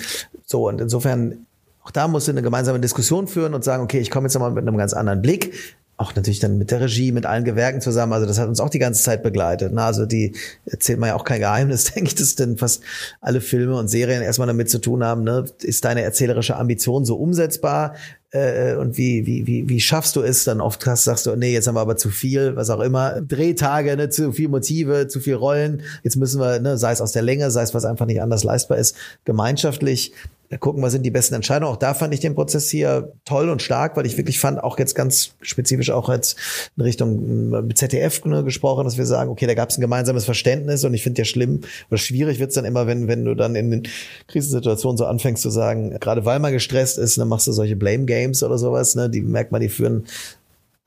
[0.46, 1.46] so, und insofern,
[1.84, 4.52] auch da musst du eine gemeinsame Diskussion führen und sagen, okay, ich komme jetzt nochmal
[4.52, 5.52] mit einem ganz anderen Blick,
[5.98, 8.12] auch natürlich dann mit der Regie, mit allen Gewerken zusammen.
[8.12, 9.72] Also das hat uns auch die ganze Zeit begleitet.
[9.74, 10.32] Na, also die
[10.64, 12.82] erzählt man ja auch kein Geheimnis, denke ich, dass denn fast
[13.20, 15.24] alle Filme und Serien erstmal damit zu tun haben.
[15.24, 15.44] Ne?
[15.60, 17.94] Ist deine erzählerische Ambition so umsetzbar?
[18.30, 20.44] Äh, und wie, wie, wie, wie schaffst du es?
[20.44, 23.20] Dann oft hast, sagst du, nee, jetzt haben wir aber zu viel, was auch immer.
[23.22, 25.82] Drehtage, ne, zu viel Motive, zu viel Rollen.
[26.02, 28.44] Jetzt müssen wir, ne, sei es aus der Länge, sei es was einfach nicht anders
[28.44, 30.12] leistbar ist, gemeinschaftlich
[30.56, 31.72] gucken, was sind die besten Entscheidungen.
[31.74, 34.78] Auch da fand ich den Prozess hier toll und stark, weil ich wirklich fand, auch
[34.78, 36.38] jetzt ganz spezifisch auch jetzt
[36.76, 40.24] in Richtung äh, ZDF ne, gesprochen, dass wir sagen, okay, da gab es ein gemeinsames
[40.24, 43.54] Verständnis und ich finde ja schlimm oder schwierig wird's dann immer, wenn, wenn du dann
[43.54, 43.82] in den
[44.26, 48.06] Krisensituationen so anfängst zu sagen, gerade weil man gestresst ist, dann machst du solche Blame
[48.06, 50.06] Games oder sowas, ne, die merkt man, die führen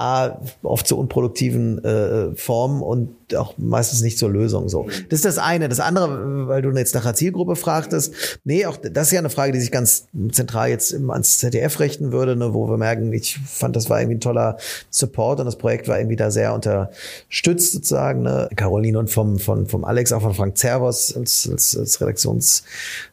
[0.01, 4.87] A, oft zu unproduktiven äh, Formen und auch meistens nicht zur Lösung so.
[5.09, 5.69] Das ist das eine.
[5.69, 9.29] Das andere, weil du jetzt nach der Zielgruppe fragtest, nee, auch das ist ja eine
[9.29, 13.39] Frage, die sich ganz zentral jetzt ans ZDF richten würde, ne, wo wir merken, ich
[13.45, 14.57] fand, das war irgendwie ein toller
[14.89, 18.23] Support und das Projekt war irgendwie da sehr unterstützt sozusagen.
[18.23, 18.49] Ne.
[18.55, 22.63] Caroline und vom, vom, vom Alex, auch von Frank Zervos als, als, als Redaktions-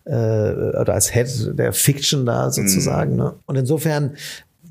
[0.04, 3.12] äh, oder als Head der Fiction da sozusagen.
[3.12, 3.18] Mhm.
[3.18, 3.34] Ne.
[3.46, 4.16] Und insofern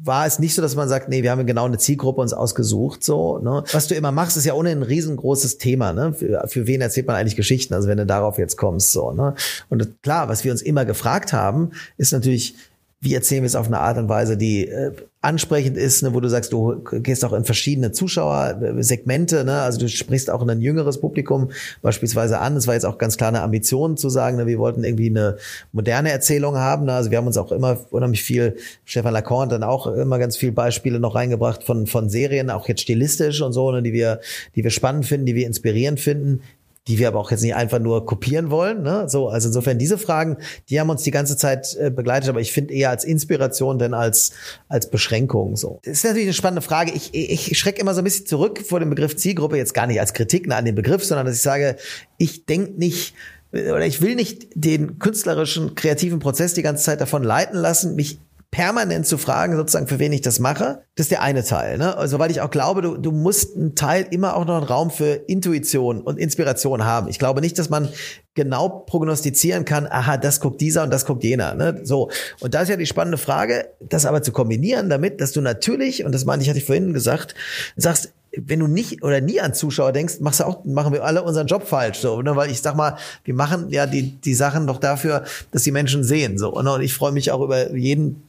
[0.07, 3.03] war es nicht so, dass man sagt, nee, wir haben genau eine Zielgruppe uns ausgesucht,
[3.03, 3.63] so, ne?
[3.71, 6.13] Was du immer machst, ist ja ohne ein riesengroßes Thema, ne?
[6.13, 7.73] Für, für wen erzählt man eigentlich Geschichten?
[7.73, 9.35] Also wenn du darauf jetzt kommst, so, ne?
[9.69, 12.55] Und klar, was wir uns immer gefragt haben, ist natürlich,
[12.99, 16.19] wie erzählen wir es auf eine Art und Weise, die äh, ansprechend ist, ne, wo
[16.19, 20.99] du sagst, du gehst auch in verschiedene Zuschauersegmente, ne, also du sprichst auch ein jüngeres
[20.99, 21.51] Publikum
[21.83, 22.55] beispielsweise an.
[22.55, 25.37] Es war jetzt auch ganz klar eine Ambition zu sagen, ne, wir wollten irgendwie eine
[25.73, 26.85] moderne Erzählung haben.
[26.85, 28.55] Ne, also wir haben uns auch immer unheimlich viel,
[28.85, 32.81] Stefan Lacan dann auch immer ganz viel Beispiele noch reingebracht von von Serien, auch jetzt
[32.81, 34.21] stilistisch und so, ne, die wir
[34.55, 36.41] die wir spannend finden, die wir inspirierend finden,
[36.87, 38.81] die wir aber auch jetzt nicht einfach nur kopieren wollen.
[38.81, 39.05] Ne?
[39.07, 40.37] So, also insofern diese Fragen,
[40.69, 43.93] die haben uns die ganze Zeit äh, begleitet, aber ich finde eher als Inspiration denn
[43.93, 44.31] als
[44.69, 45.55] als Beschränkung.
[45.55, 46.91] So, das ist natürlich eine spannende Frage.
[46.93, 49.99] Ich, ich schrecke immer so ein bisschen zurück vor dem Begriff Zielgruppe jetzt gar nicht
[49.99, 51.75] als Kritik an den Begriff, sondern dass ich sage,
[52.17, 53.13] ich denke nicht
[53.51, 58.19] oder ich will nicht den künstlerischen kreativen Prozess die ganze Zeit davon leiten lassen, mich
[58.51, 60.83] permanent zu fragen, sozusagen, für wen ich das mache.
[60.95, 61.77] Das ist der eine Teil.
[61.77, 61.97] Ne?
[61.97, 64.89] Also weil ich auch glaube, du, du musst einen Teil immer auch noch einen Raum
[64.89, 67.09] für Intuition und Inspiration haben.
[67.09, 67.89] Ich glaube nicht, dass man
[68.35, 71.55] genau prognostizieren kann, aha, das guckt dieser und das guckt jener.
[71.55, 71.81] Ne?
[71.83, 72.09] So.
[72.39, 76.05] Und da ist ja die spannende Frage, das aber zu kombinieren damit, dass du natürlich,
[76.05, 77.35] und das meine ich, hatte ich vorhin gesagt,
[77.75, 78.13] sagst,
[78.45, 81.47] wenn du nicht oder nie an Zuschauer denkst, machst du auch, machen wir alle unseren
[81.47, 82.35] Job falsch, so, ne?
[82.35, 86.03] weil ich sag mal, wir machen ja die, die Sachen doch dafür, dass die Menschen
[86.03, 86.73] sehen, so, ne?
[86.73, 88.23] und ich freue mich auch über jeden,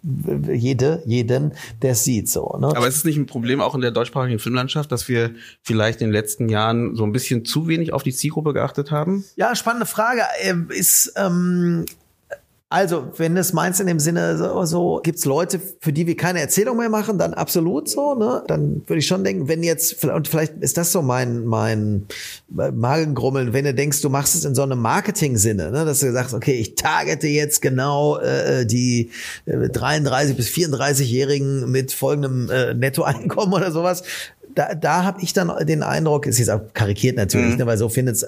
[0.53, 2.69] jede, jeden, der es sieht, so, ne?
[2.69, 6.09] Aber ist es nicht ein Problem auch in der deutschsprachigen Filmlandschaft, dass wir vielleicht in
[6.09, 9.25] den letzten Jahren so ein bisschen zu wenig auf die Zielgruppe geachtet haben?
[9.37, 10.23] Ja, spannende Frage.
[10.43, 11.85] Ähm, ist, ähm,
[12.71, 16.41] also, wenn es meinst in dem Sinne so, so gibt's Leute, für die wir keine
[16.41, 18.45] Erzählung mehr machen, dann absolut so, ne?
[18.47, 22.07] Dann würde ich schon denken, wenn jetzt, und vielleicht ist das so mein, mein
[22.49, 25.87] Magengrummeln, wenn du denkst, du machst es in so einem Marketing-Sinne, ne?
[25.87, 29.13] dass du sagst, okay, ich targete jetzt genau äh, die
[29.47, 34.03] äh, 33 bis 34-Jährigen mit folgendem äh, Nettoeinkommen oder sowas,
[34.59, 37.59] da, da habe ich dann den Eindruck, ist jetzt auch karikiert natürlich, mhm.
[37.59, 38.23] ne, weil so findet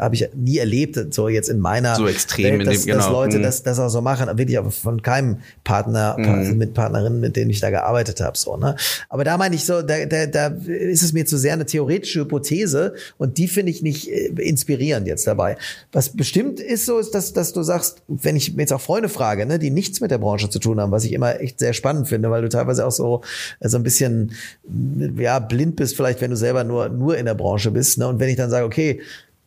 [0.00, 2.98] habe ich nie erlebt, so jetzt in meiner so extrem Welt, dass, in dem, genau.
[2.98, 3.42] dass Leute mhm.
[3.42, 6.56] das, das auch so machen, wirklich aber von keinem Partner, Mhm.
[6.56, 8.36] mit Partnerinnen, mit denen ich da gearbeitet habe.
[8.36, 8.76] So, ne?
[9.08, 12.20] Aber da meine ich so, da, da, da ist es mir zu sehr eine theoretische
[12.20, 15.56] Hypothese und die finde ich nicht äh, inspirierend jetzt dabei.
[15.92, 19.08] Was bestimmt ist so, ist, dass, dass du sagst, wenn ich mir jetzt auch Freunde
[19.08, 21.72] frage, ne, die nichts mit der Branche zu tun haben, was ich immer echt sehr
[21.72, 23.22] spannend finde, weil du teilweise auch so,
[23.60, 24.32] äh, so ein bisschen
[25.16, 27.98] ja, blind bist, vielleicht, wenn du selber nur, nur in der Branche bist.
[27.98, 28.08] Ne?
[28.08, 29.00] Und wenn ich dann sage, okay,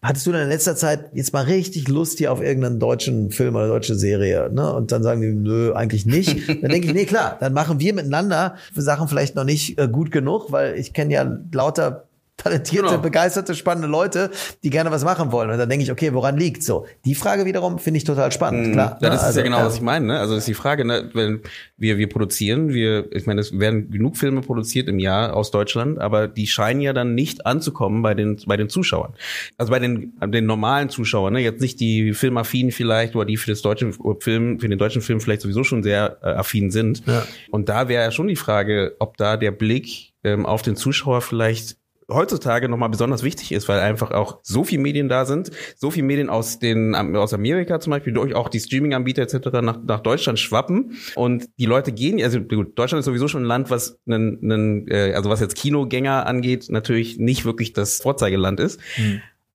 [0.03, 3.55] Hattest du denn in letzter Zeit jetzt mal richtig Lust hier auf irgendeinen deutschen Film
[3.55, 4.47] oder deutsche Serie?
[4.53, 4.71] Ne?
[4.71, 6.47] Und dann sagen die, nö, eigentlich nicht.
[6.61, 10.11] Dann denke ich, nee, klar, dann machen wir miteinander Sachen vielleicht noch nicht äh, gut
[10.11, 12.07] genug, weil ich kenne ja lauter
[12.38, 13.02] talentierte, Genau.
[13.02, 14.30] begeisterte, spannende Leute,
[14.63, 15.50] die gerne was machen wollen.
[15.50, 16.86] Und dann denke ich, okay, woran liegt so?
[17.04, 18.73] Die Frage wiederum finde ich total spannend.
[18.73, 19.04] Klar, Mhm.
[19.04, 19.15] Ja, das ne?
[19.15, 20.06] ist ja Also, genau, was ich meine.
[20.06, 20.19] Ne?
[20.19, 21.10] Also das ist die Frage, ne?
[21.13, 21.41] wenn
[21.78, 26.00] wir wir produzieren, wir, ich meine, es werden genug Filme produziert im Jahr aus Deutschland,
[26.00, 29.13] aber die scheinen ja dann nicht anzukommen bei den bei den Zuschauern.
[29.58, 31.39] Also bei den den normalen Zuschauern, ne?
[31.41, 35.19] jetzt nicht die Filmaffinen vielleicht oder die für das deutsche Film, für den deutschen Film
[35.21, 37.02] vielleicht sowieso schon sehr äh, affin sind.
[37.08, 37.26] Ja.
[37.50, 41.21] Und da wäre ja schon die Frage, ob da der Blick ähm, auf den Zuschauer
[41.21, 41.78] vielleicht
[42.10, 46.04] heutzutage nochmal besonders wichtig ist, weil einfach auch so viel Medien da sind, so viel
[46.04, 49.62] Medien aus den aus Amerika zum Beispiel durch auch die Streaming-Anbieter etc.
[49.62, 53.48] nach, nach Deutschland schwappen und die Leute gehen, also gut, Deutschland ist sowieso schon ein
[53.48, 58.60] Land, was einen, einen äh, also was jetzt Kinogänger angeht, natürlich nicht wirklich das Vorzeigeland
[58.60, 58.80] ist.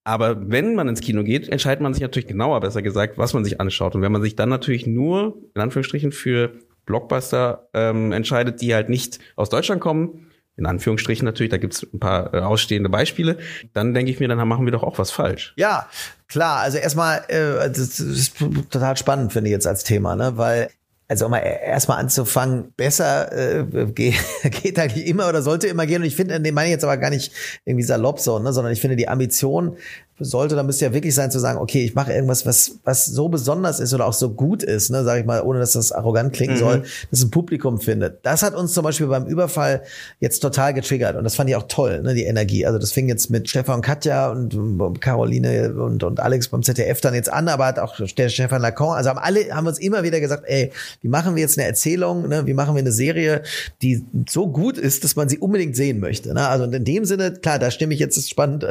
[0.05, 3.45] Aber wenn man ins Kino geht, entscheidet man sich natürlich genauer, besser gesagt, was man
[3.45, 3.95] sich anschaut.
[3.95, 6.55] Und wenn man sich dann natürlich nur, in Anführungsstrichen, für
[6.87, 11.99] Blockbuster ähm, entscheidet, die halt nicht aus Deutschland kommen, in Anführungsstrichen natürlich, da gibt's ein
[12.01, 13.39] paar äh, ausstehende Beispiele,
[13.73, 15.55] dann denke ich mir, dann machen wir doch auch was falsch.
[15.57, 15.89] Ja,
[16.29, 16.61] klar.
[16.61, 18.37] Also erstmal, äh, das ist
[18.71, 20.37] total spannend, finde ich jetzt als Thema, ne?
[20.37, 20.71] Weil
[21.13, 24.15] also um mal erstmal anzufangen, besser äh, geht,
[24.63, 26.01] geht eigentlich immer oder sollte immer gehen.
[26.01, 27.33] Und ich finde, den meine ich jetzt aber gar nicht
[27.67, 28.51] irgendwie salopp so, ne?
[28.55, 29.77] sondern ich finde die Ambition
[30.19, 33.29] sollte, da müsste ja wirklich sein zu sagen, okay, ich mache irgendwas, was, was so
[33.29, 36.33] besonders ist oder auch so gut ist, ne, sage ich mal, ohne dass das arrogant
[36.33, 36.59] klingen Mhm.
[36.59, 38.25] soll, dass ein Publikum findet.
[38.25, 39.83] Das hat uns zum Beispiel beim Überfall
[40.21, 42.67] jetzt total getriggert und das fand ich auch toll, ne, die Energie.
[42.67, 47.01] Also das fing jetzt mit Stefan und Katja und Caroline und, und Alex beim ZDF
[47.01, 50.03] dann jetzt an, aber hat auch der Stefan Lacan, also haben alle, haben uns immer
[50.03, 50.71] wieder gesagt, ey,
[51.01, 53.43] wie machen wir jetzt eine Erzählung, ne, wie machen wir eine Serie,
[53.81, 56.33] die so gut ist, dass man sie unbedingt sehen möchte.
[56.35, 56.47] Ne?
[56.47, 58.65] Also und in dem Sinne, klar, da stimme ich jetzt, ist spannend,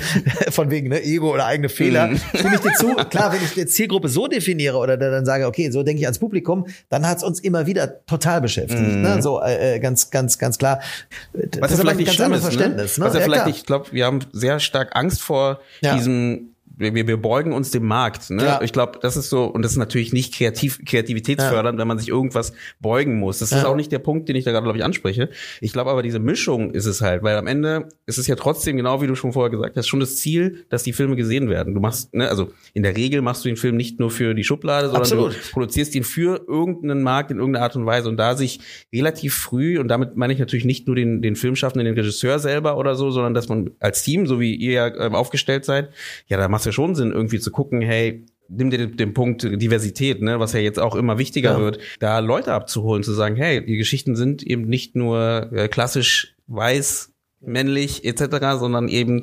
[0.50, 2.94] von wegen ne, Ego oder eigene Fehler, stimme ich dir zu.
[3.10, 6.18] Klar, wenn ich die Zielgruppe so definiere oder dann sage, okay, so denke ich ans
[6.18, 8.80] Publikum, dann hat es uns immer wieder total beschäftigt.
[8.80, 9.22] Ne?
[9.22, 10.80] So äh, äh, ganz, ganz, ganz klar.
[11.32, 12.98] Das Was ist ja vielleicht ein nicht ganz schlimm ist, Verständnis.
[12.98, 13.04] ne?
[13.04, 13.08] Ne?
[13.08, 15.94] Was ja, Ja, vielleicht nicht, ich glaube, wir haben sehr stark Angst vor Ja.
[15.96, 18.30] diesem wir, wir beugen uns dem Markt.
[18.30, 18.44] Ne?
[18.44, 18.60] Ja.
[18.62, 22.08] Ich glaube, das ist so, und das ist natürlich nicht kreativ, kreativitätsfördernd, wenn man sich
[22.08, 23.38] irgendwas beugen muss.
[23.40, 23.66] Das ist Ja.
[23.68, 25.30] auch nicht der Punkt, den ich da gerade, glaube ich, anspreche.
[25.60, 28.76] Ich glaube aber, diese Mischung ist es halt, weil am Ende ist es ja trotzdem,
[28.76, 31.74] genau wie du schon vorher gesagt hast, schon das Ziel, dass die Filme gesehen werden.
[31.74, 34.44] Du machst, ne, also in der Regel machst du den Film nicht nur für die
[34.44, 35.32] Schublade, sondern Absolut.
[35.34, 38.08] du produzierst ihn für irgendeinen Markt in irgendeiner Art und Weise.
[38.08, 38.60] Und da sich
[38.92, 42.76] relativ früh, und damit meine ich natürlich nicht nur den, den Filmschaffenden, den Regisseur selber
[42.76, 45.90] oder so, sondern dass man als Team, so wie ihr ja ähm, aufgestellt seid,
[46.26, 49.14] ja, da macht es ja schon Sinn, irgendwie zu gucken, hey, nimm dir den, den
[49.14, 51.58] Punkt Diversität, ne, was ja jetzt auch immer wichtiger Ja.
[51.60, 56.34] wird, da Leute abzuholen, zu sagen, hey, die Geschichten sind eben nicht nur äh, klassisch
[56.46, 59.20] weiß, männlich etc., sondern eben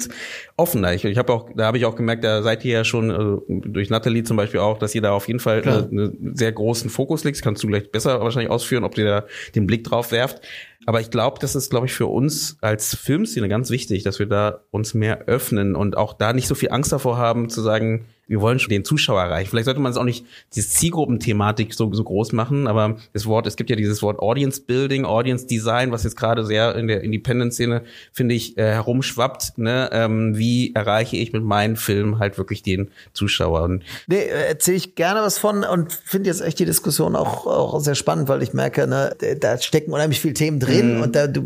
[0.55, 0.93] offener.
[0.93, 3.43] Ich, ich habe auch, da habe ich auch gemerkt, da seid ihr ja schon also
[3.47, 5.87] durch Natalie zum Beispiel auch, dass ihr da auf jeden Fall Klar.
[5.91, 7.37] eine, eine sehr großen Fokus legt.
[7.37, 10.41] Das kannst du gleich besser wahrscheinlich ausführen, ob ihr da den Blick drauf werft.
[10.85, 14.25] Aber ich glaube, das ist, glaube ich, für uns als Filmszene ganz wichtig, dass wir
[14.25, 18.05] da uns mehr öffnen und auch da nicht so viel Angst davor haben, zu sagen,
[18.27, 19.49] wir wollen schon den Zuschauer erreichen.
[19.49, 23.45] Vielleicht sollte man es auch nicht diese Zielgruppenthematik so, so groß machen, aber das Wort,
[23.45, 27.01] es gibt ja dieses Wort Audience Building, Audience Design, was jetzt gerade sehr in der
[27.01, 29.57] Independent-Szene, finde ich, äh, herumschwappt.
[29.57, 29.89] Ne?
[29.91, 33.61] Ähm, wie erreiche ich mit meinem Film halt wirklich den Zuschauer?
[33.63, 37.45] Und Nee, äh, erzähle ich gerne was von und finde jetzt echt die Diskussion auch,
[37.45, 41.27] auch sehr spannend, weil ich merke, ne, da stecken unheimlich viele Themen drin und da
[41.27, 41.41] du,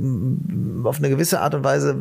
[0.84, 1.96] auf eine gewisse Art und Weise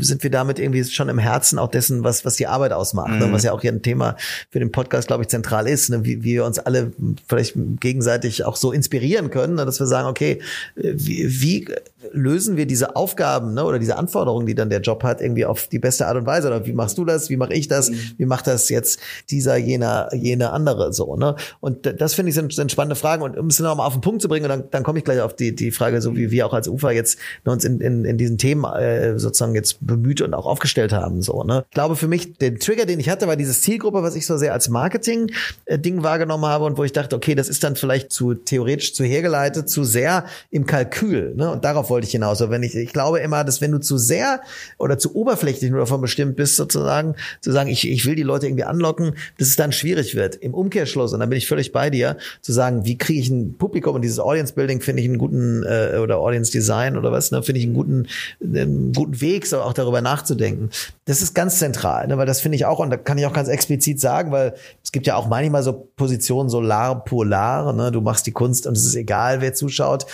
[0.00, 3.30] sind wir damit irgendwie schon im Herzen auch dessen, was, was die Arbeit ausmacht, ne,
[3.32, 4.16] was ja auch hier ein Thema
[4.50, 6.92] für den Podcast, glaube ich, zentral ist, ne, wie, wie wir uns alle
[7.28, 10.40] vielleicht gegenseitig auch so inspirieren können, ne, dass wir sagen, okay,
[10.76, 11.68] äh, wie, wie
[12.12, 15.68] lösen wir diese Aufgaben ne, oder diese Anforderungen, die dann der Job hat, irgendwie auf
[15.68, 16.48] die beste Art und Weise?
[16.48, 19.00] Oder wie machst du das, wie mache ich das, wie macht das jetzt
[19.30, 21.36] dieser, jener, jene andere so, ne?
[21.60, 23.22] Und das finde ich sind, sind spannende Fragen.
[23.22, 25.04] Und um es noch mal auf den Punkt zu bringen, und dann, dann komme ich
[25.04, 28.04] gleich auf die, die Frage, so wie wir auch als Ufer jetzt uns in, in,
[28.04, 31.22] in diesen Themen äh, sozusagen jetzt bemüht und auch aufgestellt haben.
[31.22, 31.64] So, ne?
[31.68, 34.36] Ich glaube für mich, der Trigger, den ich hatte, war dieses Zielgruppe, was ich so
[34.36, 38.34] sehr als Marketing-Ding wahrgenommen habe und wo ich dachte, okay, das ist dann vielleicht zu
[38.34, 41.34] theoretisch zu hergeleitet, zu sehr im Kalkül.
[41.34, 41.50] Ne?
[41.50, 42.38] Und darauf wollte ich hinaus.
[42.38, 44.40] So, wenn ich, ich glaube immer, dass wenn du zu sehr
[44.78, 48.46] oder zu oberflächlich nur davon bestimmt bist, sozusagen, zu sagen, ich, ich will die Leute
[48.46, 50.36] irgendwie anlocken, dass es dann schwierig wird.
[50.36, 53.54] Im Umkehrschluss, und da bin ich völlig bei dir, zu sagen, wie kriege ich ein
[53.58, 57.30] Publikum und dieses Audience Building finde ich einen guten äh, oder Audience Design oder was,
[57.30, 58.06] ne, finde ich einen guten,
[58.42, 60.70] einen guten Weg, so auch darüber nachzudenken.
[61.04, 63.32] Das ist ganz zentral, ne, weil das finde ich auch, und da kann ich auch
[63.32, 67.90] ganz explizit sagen, weil es gibt ja auch manchmal so Positionen, so lar polar, ne,
[67.92, 70.06] du machst die Kunst und es ist egal, wer zuschaut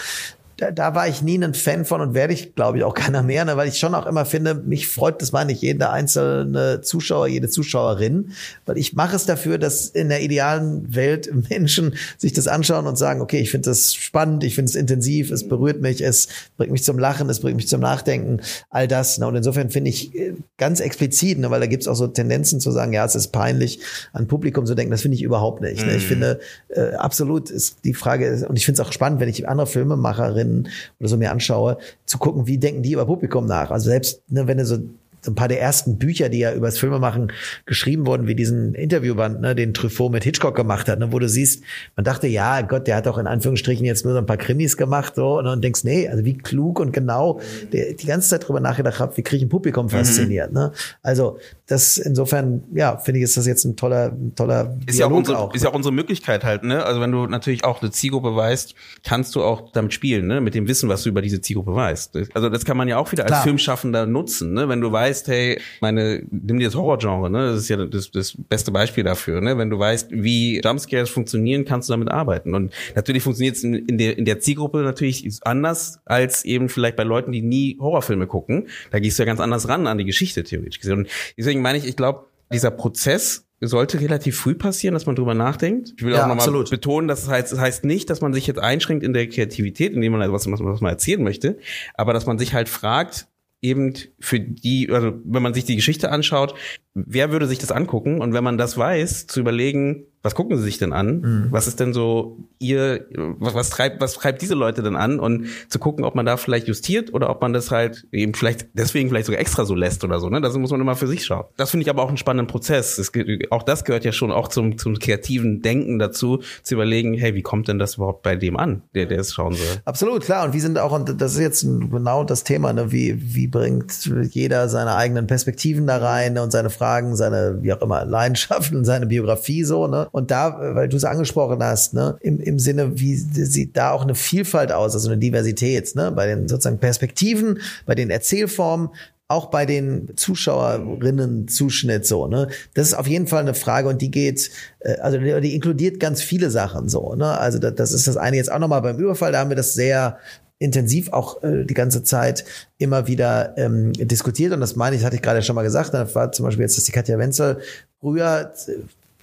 [0.60, 3.22] da, da war ich nie ein Fan von und werde ich, glaube ich, auch keiner
[3.22, 6.82] mehr, ne, weil ich schon auch immer finde, mich freut das war nicht jeder einzelne
[6.82, 8.32] Zuschauer, jede Zuschauerin,
[8.66, 12.96] weil ich mache es dafür, dass in der idealen Welt Menschen sich das anschauen und
[12.96, 16.72] sagen, okay, ich finde das spannend, ich finde es intensiv, es berührt mich, es bringt
[16.72, 19.18] mich zum Lachen, es bringt mich zum Nachdenken, all das.
[19.18, 22.06] Ne, und insofern finde ich äh, ganz explizit, ne, weil da gibt es auch so
[22.06, 23.80] Tendenzen zu sagen, ja, es ist peinlich,
[24.12, 25.86] an Publikum zu denken, das finde ich überhaupt nicht.
[25.86, 25.96] Ne.
[25.96, 26.08] Ich mhm.
[26.08, 29.66] finde, äh, absolut ist die Frage, und ich finde es auch spannend, wenn ich andere
[29.66, 30.49] Filmemacherinnen
[30.98, 33.70] Oder so mir anschaue, zu gucken, wie denken die über Publikum nach.
[33.70, 34.78] Also selbst, ne, wenn du so
[35.22, 37.33] so ein paar der ersten Bücher, die ja übers Filmemachen
[37.66, 41.28] geschrieben wurden, wie diesen Interviewband, ne, den Truffaut mit Hitchcock gemacht hat, ne, wo du
[41.28, 41.62] siehst,
[41.96, 44.76] man dachte, ja, Gott, der hat doch in Anführungsstrichen jetzt nur so ein paar Krimis
[44.76, 47.40] gemacht, so, und dann denkst, nee, also wie klug und genau
[47.72, 49.90] der die ganze Zeit drüber nachgedacht hat, wie kriege ich ein Publikum mhm.
[49.90, 50.59] fasziniert, mhm.
[50.59, 50.72] ne?
[51.02, 55.06] Also, das insofern, ja, finde ich, ist das jetzt ein toller, ein toller ist ja
[55.06, 56.85] auch, unsere, auch, ist ja auch unsere Möglichkeit halt, ne?
[56.85, 60.40] Also, wenn du natürlich auch eine Zielgruppe weißt, kannst du auch damit spielen, ne?
[60.40, 62.16] Mit dem Wissen, was du über diese Zielgruppe weißt.
[62.35, 63.42] Also, das kann man ja auch wieder als Klar.
[63.42, 64.68] Filmschaffender nutzen, ne?
[64.68, 67.52] Wenn du weißt, weißt, hey, meine, nimm dir das Horrorgenre, ne?
[67.52, 69.58] Das ist ja das, das beste Beispiel dafür, ne?
[69.58, 72.54] Wenn du weißt, wie Jumpscares funktionieren, kannst du damit arbeiten.
[72.54, 76.96] Und natürlich funktioniert es in, in, der, in der Zielgruppe natürlich anders als eben vielleicht
[76.96, 78.68] bei Leuten, die nie Horrorfilme gucken.
[78.90, 80.98] Da gehst du ja ganz anders ran an die Geschichte theoretisch gesehen.
[80.98, 85.34] Und deswegen meine ich, ich glaube, dieser Prozess sollte relativ früh passieren, dass man drüber
[85.34, 85.92] nachdenkt.
[85.96, 88.46] Ich will ja, auch nochmal betonen, dass es heißt, das heißt nicht, dass man sich
[88.46, 91.58] jetzt einschränkt in der Kreativität, indem man etwas, was, was man erzählen möchte,
[91.94, 93.26] aber dass man sich halt fragt,
[93.62, 96.54] eben für die, also wenn man sich die Geschichte anschaut,
[96.94, 98.20] wer würde sich das angucken?
[98.20, 101.20] Und wenn man das weiß, zu überlegen, was gucken sie sich denn an?
[101.20, 101.46] Mhm.
[101.50, 103.06] Was ist denn so ihr,
[103.38, 105.18] was, was treibt, was treibt diese Leute denn an?
[105.18, 108.68] Und zu gucken, ob man da vielleicht justiert oder ob man das halt eben vielleicht
[108.74, 110.28] deswegen vielleicht sogar extra so lässt oder so.
[110.28, 110.42] Ne?
[110.42, 111.44] Das muss man immer für sich schauen.
[111.56, 112.96] Das finde ich aber auch einen spannenden Prozess.
[112.96, 113.11] Das,
[113.50, 117.42] auch das gehört ja schon auch zum, zum kreativen Denken dazu, zu überlegen, hey, wie
[117.42, 119.80] kommt denn das überhaupt bei dem an, der, der es schauen soll?
[119.87, 120.44] Absolut, klar.
[120.44, 122.92] Und wie sind auch, und das ist jetzt genau das Thema, ne?
[122.92, 127.80] wie, wie bringt jeder seine eigenen Perspektiven da rein und seine Fragen, seine, wie auch
[127.80, 130.09] immer, Leidenschaften, seine Biografie so, ne?
[130.12, 134.02] Und da, weil du es angesprochen hast, ne, im, im Sinne, wie sieht da auch
[134.02, 138.90] eine Vielfalt aus, also eine Diversität, ne, bei den sozusagen Perspektiven, bei den Erzählformen,
[139.28, 142.48] auch bei den Zuschauerinnen Zuschnitt so, ne?
[142.74, 146.00] Das ist auf jeden Fall eine Frage und die geht, äh, also die, die inkludiert
[146.00, 147.38] ganz viele Sachen so, ne?
[147.38, 149.74] Also das, das ist das eine jetzt auch nochmal beim Überfall, da haben wir das
[149.74, 150.18] sehr
[150.58, 152.44] intensiv auch äh, die ganze Zeit
[152.78, 154.52] immer wieder ähm, diskutiert.
[154.52, 155.94] Und das meine ich, hatte ich gerade schon mal gesagt.
[155.94, 157.60] Da war zum Beispiel jetzt, dass die Katja Wenzel
[157.98, 158.52] früher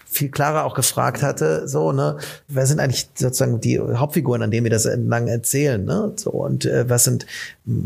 [0.09, 2.17] viel klarer auch gefragt hatte, so, ne,
[2.47, 6.65] wer sind eigentlich sozusagen die Hauptfiguren, an denen wir das entlang erzählen, ne, so, und
[6.65, 7.25] äh, was sind,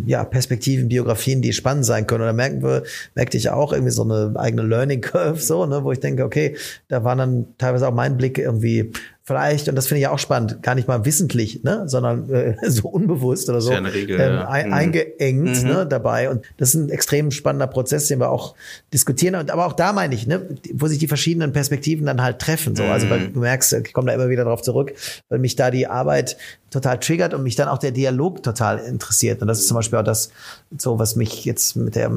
[0.05, 2.25] ja, Perspektiven, Biografien, die spannend sein können.
[2.25, 2.83] Da merken wir,
[3.15, 6.55] merkte ich auch irgendwie so eine eigene Learning Curve, so, ne, wo ich denke, okay,
[6.87, 8.91] da war dann teilweise auch mein Blick irgendwie
[9.31, 12.89] vielleicht, und das finde ich auch spannend, gar nicht mal wissentlich, ne, sondern äh, so
[12.89, 14.49] unbewusst oder so ja Regel, ähm, ja.
[14.49, 14.73] ein, mhm.
[14.73, 15.69] eingeengt mhm.
[15.69, 16.29] Ne, dabei.
[16.29, 18.55] Und das ist ein extrem spannender Prozess, den wir auch
[18.93, 19.35] diskutieren.
[19.35, 22.75] Und aber auch da meine ich, ne, wo sich die verschiedenen Perspektiven dann halt treffen.
[22.75, 24.93] So, also weil du merkst, ich komme da immer wieder drauf zurück,
[25.29, 26.35] weil mich da die Arbeit
[26.71, 29.41] total triggert und mich dann auch der Dialog total interessiert.
[29.41, 30.31] Und das ist zum Beispiel auch das,
[30.77, 32.11] so was mich jetzt mit der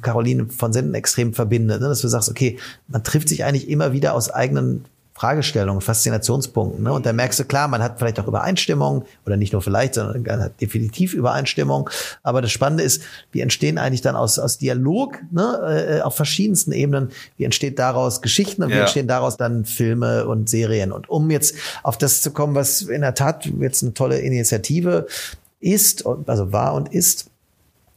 [0.00, 1.88] Caroline von Senden extrem verbindet, ne?
[1.88, 4.84] dass du sagst, okay, man trifft sich eigentlich immer wieder aus eigenen
[5.16, 6.82] Fragestellungen, Faszinationspunkten.
[6.82, 6.92] Ne?
[6.92, 10.42] Und da merkst du, klar, man hat vielleicht auch Übereinstimmung oder nicht nur vielleicht, sondern
[10.42, 11.88] hat definitiv Übereinstimmung.
[12.24, 16.72] Aber das Spannende ist, wie entstehen eigentlich dann aus, aus Dialog ne, äh, auf verschiedensten
[16.72, 20.90] Ebenen, wie entsteht daraus Geschichten und wie entstehen daraus dann Filme und Serien.
[20.90, 25.06] Und um jetzt auf das zu kommen, was in der Tat jetzt eine tolle Initiative
[25.60, 27.30] ist, also war und ist,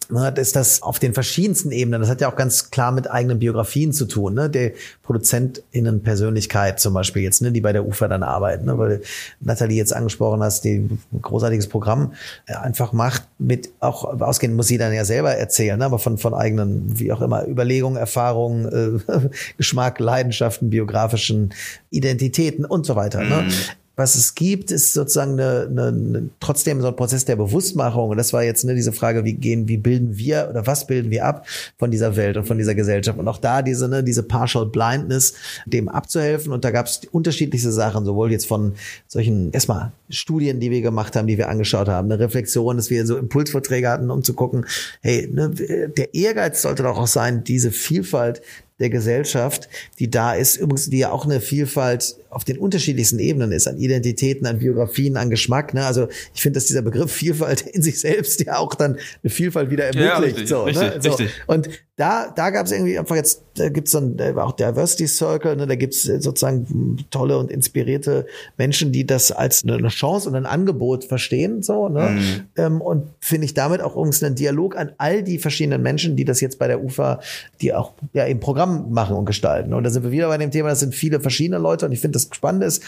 [0.10, 2.00] Ne, ist das auf den verschiedensten Ebenen.
[2.00, 4.36] Das hat ja auch ganz klar mit eigenen Biografien zu tun.
[4.36, 4.50] Ne?
[4.50, 4.72] Der
[5.04, 8.66] ProduzentInnen-Persönlichkeit zum Beispiel jetzt, ne, die bei der UFA dann arbeiten.
[8.68, 8.78] Ne?
[8.78, 9.02] Weil
[9.42, 12.14] Nathalie jetzt angesprochen hast, die ein großartiges Programm
[12.46, 15.86] äh, einfach macht, mit auch ausgehend muss sie dann ja selber erzählen, ne?
[15.86, 21.54] aber von, von eigenen, wie auch immer, Überlegungen, Erfahrungen, äh, Geschmack, Leidenschaften, biografischen
[21.90, 23.24] Identitäten und so weiter.
[23.24, 23.42] Ne?
[23.42, 23.52] Mhm.
[23.98, 28.12] Was es gibt, ist sozusagen eine, eine, eine, trotzdem so ein Prozess der Bewusstmachung.
[28.12, 31.10] Und das war jetzt ne, diese Frage, wie gehen, wie bilden wir oder was bilden
[31.10, 31.48] wir ab
[31.80, 33.18] von dieser Welt und von dieser Gesellschaft.
[33.18, 35.34] Und auch da diese, ne, diese Partial Blindness,
[35.66, 36.54] dem abzuhelfen.
[36.54, 38.76] Und da gab es unterschiedlichste Sachen, sowohl jetzt von
[39.08, 43.04] solchen erstmal Studien, die wir gemacht haben, die wir angeschaut haben, eine Reflexion, dass wir
[43.08, 44.68] so Impulsvorträge hatten, um zu gucken,
[45.02, 48.44] hey, ne, der Ehrgeiz sollte doch auch sein, diese Vielfalt
[48.80, 49.70] der Gesellschaft,
[50.00, 53.78] die da ist, übrigens, die ja auch eine Vielfalt auf den unterschiedlichsten Ebenen ist, an
[53.78, 55.74] Identitäten, an Biografien, an Geschmack.
[55.74, 55.86] Ne?
[55.86, 59.72] Also ich finde, dass dieser Begriff Vielfalt in sich selbst ja auch dann eine Vielfalt
[59.72, 60.10] wieder ermöglicht.
[60.10, 61.02] Ja, richtig, so, richtig, ne?
[61.02, 61.10] so.
[61.10, 61.32] richtig.
[61.48, 65.66] Und da, da gab es irgendwie einfach jetzt, da gibt's dann auch Diversity Circle, ne?
[65.66, 71.06] da gibt's sozusagen tolle und inspirierte Menschen, die das als eine Chance und ein Angebot
[71.06, 71.64] verstehen.
[71.64, 72.12] So, ne?
[72.12, 72.42] Mhm.
[72.56, 76.24] Ähm, und finde ich damit auch übrigens einen Dialog an all die verschiedenen Menschen, die
[76.24, 77.20] das jetzt bei der UFA,
[77.62, 79.74] die auch ja im Programm machen und gestalten.
[79.74, 82.00] Und da sind wir wieder bei dem Thema, das sind viele verschiedene Leute und ich
[82.00, 82.84] finde das Spannende ist,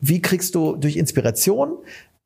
[0.00, 1.76] wie kriegst du durch Inspiration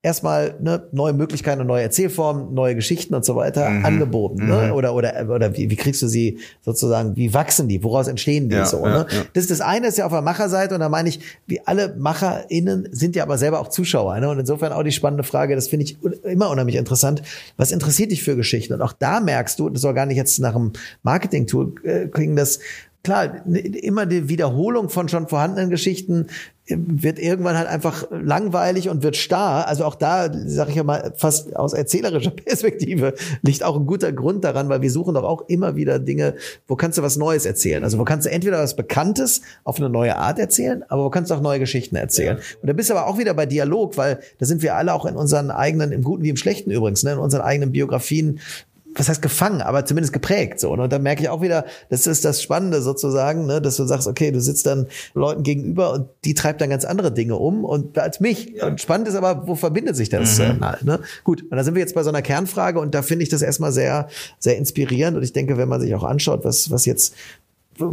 [0.05, 3.85] erstmal ne, neue Möglichkeiten und neue Erzählformen, neue Geschichten und so weiter mhm.
[3.85, 4.49] angeboten.
[4.49, 4.67] Ne?
[4.67, 4.73] Mhm.
[4.73, 8.57] Oder, oder, oder wie, wie kriegst du sie sozusagen, wie wachsen die, woraus entstehen die
[8.57, 8.85] ja, so?
[8.85, 9.07] Ja, ne?
[9.09, 9.23] Ja.
[9.33, 11.95] Das ist das eine, ist ja auf der Macherseite und da meine ich, wie alle
[11.97, 14.19] MacherInnen sind ja aber selber auch Zuschauer.
[14.19, 14.29] Ne?
[14.29, 17.23] Und insofern auch die spannende Frage, das finde ich immer unheimlich interessant.
[17.57, 18.75] Was interessiert dich für Geschichten?
[18.75, 20.73] Und auch da merkst du, das soll gar nicht jetzt nach einem
[21.05, 22.59] Marketing-Tool äh, klingen, dass
[23.03, 26.29] klar, immer die Wiederholung von schon vorhandenen Geschichten
[26.69, 29.67] wird irgendwann halt einfach langweilig und wird starr.
[29.67, 34.13] Also auch da, sage ich ja mal, fast aus erzählerischer Perspektive liegt auch ein guter
[34.13, 36.35] Grund daran, weil wir suchen doch auch immer wieder Dinge,
[36.69, 37.83] wo kannst du was Neues erzählen.
[37.83, 41.33] Also wo kannst du entweder was Bekanntes auf eine neue Art erzählen, aber wo kannst
[41.33, 42.39] du auch neue Geschichten erzählen.
[42.39, 42.45] Ja.
[42.61, 45.05] Und da bist du aber auch wieder bei Dialog, weil da sind wir alle auch
[45.05, 48.39] in unseren eigenen, im Guten wie im Schlechten übrigens, ne, in unseren eigenen Biografien
[48.95, 50.71] was heißt gefangen, aber zumindest geprägt so.
[50.73, 54.07] Und dann merke ich auch wieder, das ist das Spannende sozusagen, ne, dass du sagst,
[54.07, 57.99] okay, du sitzt dann Leuten gegenüber und die treibt dann ganz andere Dinge um und
[57.99, 58.55] als mich.
[58.57, 58.67] Ja.
[58.67, 60.61] Und spannend ist aber, wo verbindet sich das mhm.
[60.61, 60.85] halt?
[60.85, 61.01] Ne?
[61.25, 63.43] Gut, und da sind wir jetzt bei so einer Kernfrage und da finde ich das
[63.43, 65.17] erstmal sehr, sehr inspirierend.
[65.17, 67.15] Und ich denke, wenn man sich auch anschaut, was, was jetzt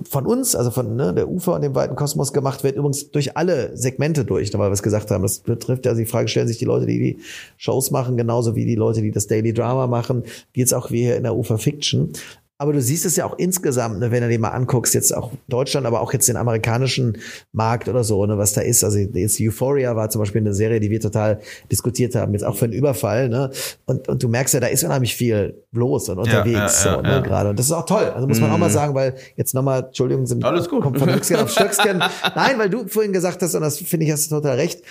[0.10, 3.38] von uns, also von ne, der UFA und dem weiten Kosmos gemacht wird, übrigens durch
[3.38, 5.22] alle Segmente durch, weil wir es gesagt haben.
[5.22, 7.20] Das betrifft also die Frage, stellen sich die Leute, die die
[7.58, 10.24] Shows machen, genauso wie die Leute, die das Daily Drama machen,
[10.54, 12.14] wie jetzt auch wir hier in der UFA Fiction.
[12.62, 15.32] Aber du siehst es ja auch insgesamt, ne, wenn du dir mal anguckst, jetzt auch
[15.47, 17.18] Deutschland, aber auch jetzt den amerikanischen
[17.53, 18.84] Markt oder so, ne, was da ist.
[18.84, 21.39] Also jetzt Euphoria war zum Beispiel eine Serie, die wir total
[21.72, 23.30] diskutiert haben, jetzt auch für einen Überfall.
[23.30, 23.49] Ne?
[23.86, 27.01] Und, und du merkst ja, da ist unheimlich viel los und unterwegs ja, ja, so,
[27.01, 27.20] ne, ja.
[27.22, 27.51] gerade.
[27.51, 28.12] Und das ist auch toll.
[28.14, 28.74] Also muss man auch mal mhm.
[28.74, 30.84] sagen, weil jetzt nochmal, Entschuldigung, sind Alles gut.
[30.84, 32.03] kommt von Höchstgen auf Stöcksken.
[32.36, 34.82] Nein, weil du vorhin gesagt hast, und das finde ich, hast du total recht,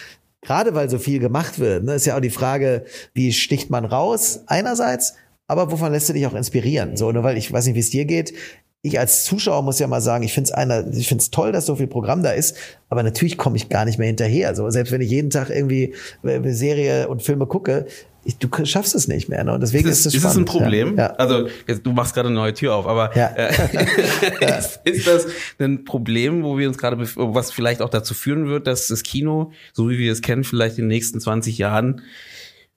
[0.40, 3.84] gerade weil so viel gemacht wird, ne, ist ja auch die Frage, wie sticht man
[3.84, 5.12] raus einerseits
[5.48, 6.96] aber wovon lässt du dich auch inspirieren?
[6.96, 8.34] So, nur weil ich weiß nicht, wie es dir geht.
[8.82, 11.50] Ich als Zuschauer muss ja mal sagen, ich finde es einer, ich finde es toll,
[11.50, 12.56] dass so viel Programm da ist,
[12.88, 14.54] aber natürlich komme ich gar nicht mehr hinterher.
[14.54, 17.86] So, selbst wenn ich jeden Tag irgendwie äh, Serie und Filme gucke,
[18.24, 19.42] ich, du schaffst es nicht mehr.
[19.42, 19.54] Ne?
[19.54, 20.96] Und deswegen ist, ist es Ist das ein Problem?
[20.96, 21.08] Ja.
[21.14, 23.28] Also jetzt, du machst gerade eine neue Tür auf, aber ja.
[23.28, 23.48] äh,
[24.58, 25.26] ist, ist, das
[25.58, 29.52] ein Problem, wo wir uns gerade, was vielleicht auch dazu führen wird, dass das Kino,
[29.72, 32.02] so wie wir es kennen, vielleicht in den nächsten 20 Jahren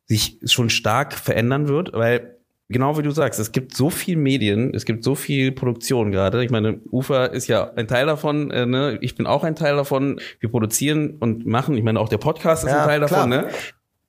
[0.06, 2.38] sich schon stark verändern wird, weil
[2.72, 6.44] Genau wie du sagst, es gibt so viel Medien, es gibt so viel Produktion gerade.
[6.44, 8.98] Ich meine, Ufa ist ja ein Teil davon, äh, ne?
[9.02, 10.20] ich bin auch ein Teil davon.
[10.40, 13.10] Wir produzieren und machen, ich meine, auch der Podcast ist ja, ein Teil klar.
[13.10, 13.48] davon, ne?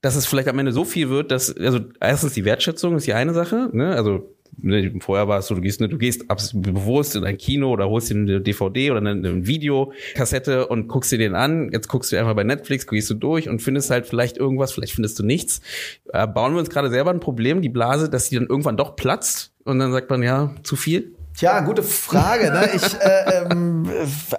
[0.01, 3.15] Dass es vielleicht am Ende so viel wird, dass, also erstens die Wertschätzung ist die
[3.15, 3.95] eine Sache, ne?
[3.95, 7.71] Also ne, vorher war es so, du gehst, ne, du gehst bewusst in ein Kino
[7.71, 11.71] oder holst dir eine DVD oder eine, eine Videokassette und guckst dir den an.
[11.73, 14.95] Jetzt guckst du einfach bei Netflix, gehst du durch und findest halt vielleicht irgendwas, vielleicht
[14.95, 15.61] findest du nichts.
[16.13, 18.97] Äh, bauen wir uns gerade selber ein Problem, die Blase, dass die dann irgendwann doch
[18.97, 21.15] platzt und dann sagt man, ja, zu viel.
[21.43, 22.53] Tja, gute Frage.
[22.53, 22.71] Ne?
[22.73, 23.91] Ich, äh, ähm,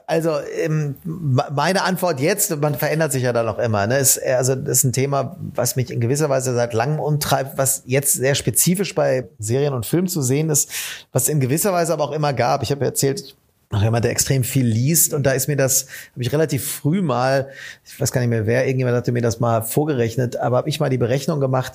[0.08, 3.88] also ähm, meine Antwort jetzt, man verändert sich ja dann auch immer.
[3.88, 4.00] Ne?
[4.00, 7.84] Ist, also das ist ein Thema, was mich in gewisser Weise seit langem umtreibt, was
[7.86, 10.72] jetzt sehr spezifisch bei Serien und Filmen zu sehen ist,
[11.12, 12.64] was in gewisser Weise aber auch immer gab.
[12.64, 13.36] Ich habe erzählt,
[13.74, 17.02] noch jemand, der extrem viel liest und da ist mir das, habe ich relativ früh
[17.02, 17.50] mal,
[17.84, 20.80] ich weiß gar nicht mehr wer, irgendjemand hatte mir das mal vorgerechnet, aber habe ich
[20.80, 21.74] mal die Berechnung gemacht,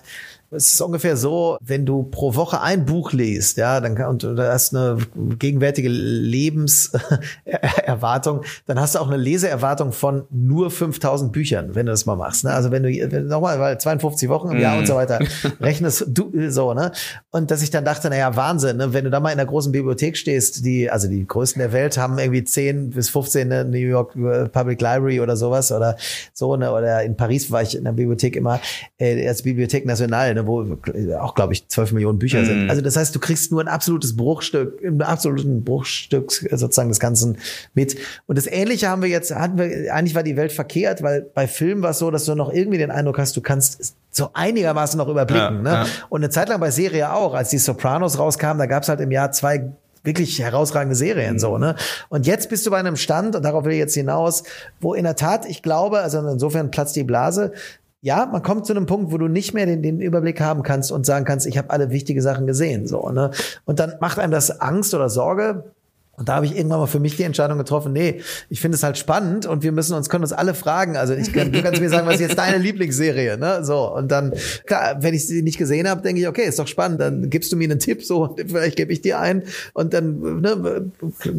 [0.50, 4.38] es ist ungefähr so, wenn du pro Woche ein Buch liest, ja, dann und du
[4.38, 4.96] hast eine
[5.38, 12.06] gegenwärtige Lebenserwartung, dann hast du auch eine Leseerwartung von nur 5000 Büchern, wenn du das
[12.06, 12.44] mal machst.
[12.44, 12.52] Ne?
[12.52, 12.88] Also wenn du
[13.24, 14.78] nochmal, weil 52 Wochen im Jahr mm.
[14.78, 15.18] und so weiter
[15.60, 16.92] rechnest, du so, ne?
[17.30, 18.94] Und dass ich dann dachte, naja, Wahnsinn, ne?
[18.94, 21.98] wenn du da mal in der großen Bibliothek stehst, die, also die größten der Welt,
[21.98, 25.98] haben irgendwie 10 bis 15 eine New York äh, Public Library oder sowas oder
[26.32, 26.72] so, ne?
[26.72, 28.60] Oder in Paris war ich in der Bibliothek immer,
[28.98, 30.46] äh, als Bibliothek Nationale, ne?
[30.46, 30.64] wo
[31.18, 32.44] auch, glaube ich, 12 Millionen Bücher mm.
[32.44, 32.64] sind.
[32.64, 32.70] Mhm.
[32.70, 37.38] Also das heißt, du kriegst nur ein absolutes Bruchstück, ein absoluten Bruchstück sozusagen des Ganzen
[37.74, 37.96] mit.
[38.26, 41.46] Und das Ähnliche haben wir jetzt, hatten wir, eigentlich war die Welt verkehrt, weil bei
[41.46, 44.98] Filmen war es so, dass du noch irgendwie den Eindruck hast, du kannst so einigermaßen
[44.98, 45.56] noch überblicken.
[45.56, 45.70] Ja, ne?
[45.70, 45.86] Ja.
[46.08, 49.00] Und eine Zeit lang bei Serie auch, als die Sopranos rauskamen, da gab es halt
[49.00, 49.72] im Jahr zwei
[50.04, 51.38] wirklich herausragende Serien mhm.
[51.38, 51.74] so, ne?
[52.08, 54.44] Und jetzt bist du bei einem Stand, und darauf will ich jetzt hinaus,
[54.80, 57.52] wo in der Tat, ich glaube, also insofern platzt die Blase,
[58.00, 60.92] ja, man kommt zu einem Punkt, wo du nicht mehr den, den Überblick haben kannst
[60.92, 62.86] und sagen kannst, ich habe alle wichtige Sachen gesehen.
[62.86, 63.32] So, ne?
[63.64, 65.64] Und dann macht einem das Angst oder Sorge.
[66.12, 68.82] Und da habe ich irgendwann mal für mich die Entscheidung getroffen, nee, ich finde es
[68.82, 70.96] halt spannend und wir müssen uns, können uns alle fragen.
[70.96, 73.64] Also ich kann, du kannst mir sagen, was ist jetzt deine Lieblingsserie, ne?
[73.64, 73.94] So.
[73.94, 74.32] Und dann,
[74.66, 77.52] klar, wenn ich sie nicht gesehen habe, denke ich, okay, ist doch spannend, dann gibst
[77.52, 79.44] du mir einen Tipp, so, vielleicht gebe ich dir einen
[79.74, 80.90] und dann ne,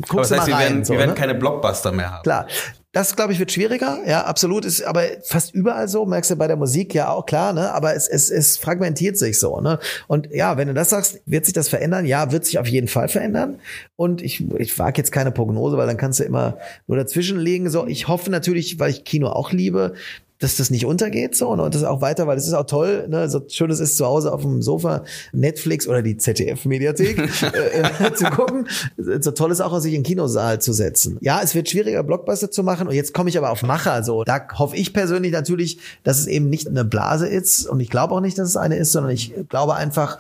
[0.08, 0.68] guckst Aber das heißt, du mal rein.
[0.68, 1.16] Wir werden, so, wir werden ne?
[1.16, 2.24] keine Blockbuster mehr haben.
[2.24, 2.48] Klar.
[2.92, 4.00] Das, glaube ich, wird schwieriger.
[4.08, 4.66] Ja, absolut.
[4.66, 6.08] Ist aber fast überall so.
[6.08, 7.72] Merkst du bei der Musik ja auch klar, ne?
[7.72, 9.78] Aber es, es, es fragmentiert sich so, ne?
[10.08, 12.08] Und ja, wenn du das sagst, wird sich das verändern?
[12.08, 13.60] Ja, wird sich auf jeden Fall verändern.
[13.96, 17.70] Und ich, ich wage jetzt keine Prognose, weil dann kannst du immer nur dazwischen legen.
[17.70, 19.94] So, ich hoffe natürlich, weil ich Kino auch liebe,
[20.40, 23.30] dass das nicht untergeht so und das auch weiter, weil es ist auch toll, ne,
[23.30, 27.18] so schön es ist zu Hause auf dem Sofa Netflix oder die ZDF Mediathek
[27.54, 28.68] äh, äh, zu gucken,
[28.98, 31.18] so toll ist auch, sich in den Kinosaal zu setzen.
[31.22, 34.24] Ja, es wird schwieriger Blockbuster zu machen und jetzt komme ich aber auf Macher so.
[34.24, 38.16] Da hoffe ich persönlich natürlich, dass es eben nicht eine Blase ist und ich glaube
[38.16, 40.20] auch nicht, dass es eine ist, sondern ich glaube einfach,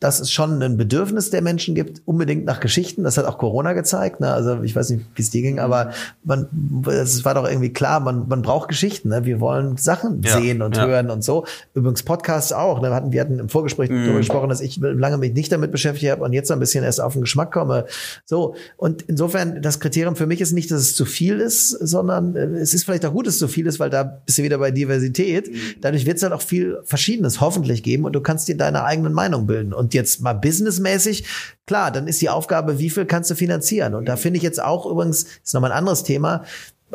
[0.00, 3.02] dass es schon ein Bedürfnis der Menschen gibt, unbedingt nach Geschichten.
[3.02, 4.20] Das hat auch Corona gezeigt.
[4.20, 4.32] Ne?
[4.32, 5.90] Also ich weiß nicht, wie es dir ging, aber
[6.22, 6.46] man,
[6.86, 9.08] es war doch irgendwie klar, man, man braucht Geschichten.
[9.08, 9.24] Ne?
[9.24, 10.86] Wir wollen Sachen ja, sehen und ja.
[10.86, 11.46] hören und so.
[11.74, 12.80] Übrigens Podcasts auch.
[12.80, 12.90] Ne?
[12.90, 14.04] Wir, hatten, wir hatten im Vorgespräch mm.
[14.04, 17.00] darüber gesprochen, dass ich lange mich nicht damit beschäftigt habe und jetzt ein bisschen erst
[17.00, 17.86] auf den Geschmack komme.
[18.24, 22.36] So und insofern das Kriterium für mich ist nicht, dass es zu viel ist, sondern
[22.36, 24.44] äh, es ist vielleicht auch gut, dass es zu viel ist, weil da bist du
[24.44, 25.50] wieder bei Diversität.
[25.50, 25.80] Mm.
[25.80, 29.12] Dadurch wird es halt auch viel Verschiedenes hoffentlich geben und du kannst dir deine eigenen
[29.12, 29.72] Meinung bilden.
[29.72, 31.24] Und und jetzt mal businessmäßig,
[31.66, 33.94] klar, dann ist die Aufgabe, wie viel kannst du finanzieren?
[33.94, 36.44] Und da finde ich jetzt auch übrigens, ist nochmal ein anderes Thema,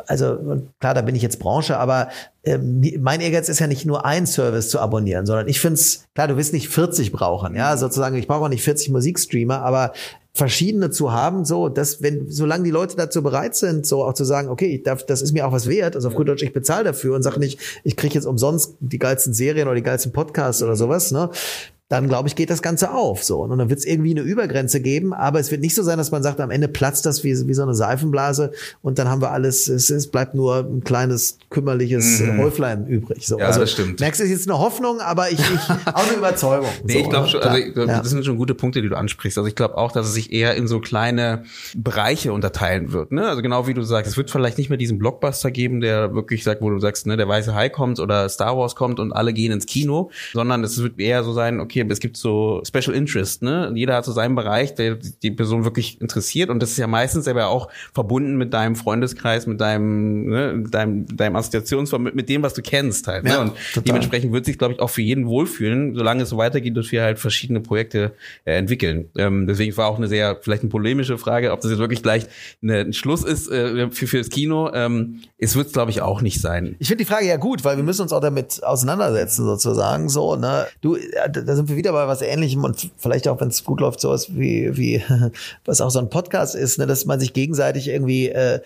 [0.08, 2.10] also klar, da bin ich jetzt Branche, aber
[2.44, 6.06] äh, mein Ehrgeiz ist ja nicht nur ein Service zu abonnieren, sondern ich finde es,
[6.14, 9.94] klar, du wirst nicht 40 brauchen, ja, sozusagen, ich brauche auch nicht 40 Musikstreamer, aber
[10.36, 14.24] verschiedene zu haben, so, dass wenn, solange die Leute dazu bereit sind, so auch zu
[14.24, 16.54] sagen, okay, ich darf, das ist mir auch was wert, also auf gut Deutsch, ich
[16.54, 20.12] bezahle dafür und sage nicht, ich kriege jetzt umsonst die geilsten Serien oder die geilsten
[20.12, 21.30] Podcasts oder sowas, ne,
[21.90, 23.24] dann glaube ich, geht das Ganze auf.
[23.24, 23.44] So.
[23.44, 26.12] Und dann wird es irgendwie eine Übergrenze geben, aber es wird nicht so sein, dass
[26.12, 29.32] man sagt, am Ende platzt das wie, wie so eine Seifenblase und dann haben wir
[29.32, 32.40] alles, es, es bleibt nur ein kleines, kümmerliches mhm.
[32.40, 33.28] Häuflein übrig.
[33.28, 33.38] So.
[33.38, 34.00] Ja, also, das stimmt.
[34.00, 36.70] Merkst du, ist jetzt eine Hoffnung, aber ich, ich auch eine Überzeugung.
[36.84, 37.86] nee, so, ich glaube schon, also ich, ja.
[37.86, 39.38] das sind schon gute Punkte, die du ansprichst.
[39.38, 41.44] Also ich glaube auch, dass es sich eher in so kleine
[41.76, 43.12] Bereiche unterteilen wird.
[43.12, 43.28] Ne?
[43.28, 46.44] Also genau wie du sagst, es wird vielleicht nicht mehr diesen Blockbuster geben, der wirklich
[46.44, 49.34] sagt, wo du sagst, ne, der weiße Hai kommt oder Star Wars kommt und alle
[49.34, 53.42] gehen ins Kino, sondern es wird eher so sein, okay, es gibt so Special Interest,
[53.42, 53.72] ne?
[53.76, 57.28] Jeder hat so seinen Bereich, der die Person wirklich interessiert und das ist ja meistens
[57.28, 62.54] aber auch verbunden mit deinem Freundeskreis, mit deinem, ne, deinem, deinem Assoziationsform, mit, dem, was
[62.54, 63.24] du kennst halt.
[63.24, 63.32] Ne?
[63.32, 63.42] Ja?
[63.42, 63.84] Und total.
[63.84, 67.04] dementsprechend wird sich, glaube ich, auch für jeden wohlfühlen, solange es so weitergeht und wir
[67.04, 68.14] halt verschiedene Projekte
[68.46, 69.10] äh, entwickeln.
[69.18, 72.26] Ähm, deswegen war auch eine sehr, vielleicht eine polemische Frage, ob das jetzt wirklich gleich
[72.62, 74.72] eine, ein Schluss ist äh, für, für das Kino.
[74.74, 76.76] Ähm, es wird es, glaube ich, auch nicht sein.
[76.80, 80.10] Ich finde die Frage ja gut, weil wir müssen uns auch damit auseinandersetzen, sozusagen.
[80.10, 80.68] So, ne?
[80.82, 80.98] Du,
[81.32, 84.36] da sind wir wieder bei was Ähnlichem und vielleicht auch, wenn es gut läuft, sowas
[84.36, 85.02] wie, wie
[85.66, 88.60] was auch so ein Podcast ist, ne, dass man sich gegenseitig irgendwie äh,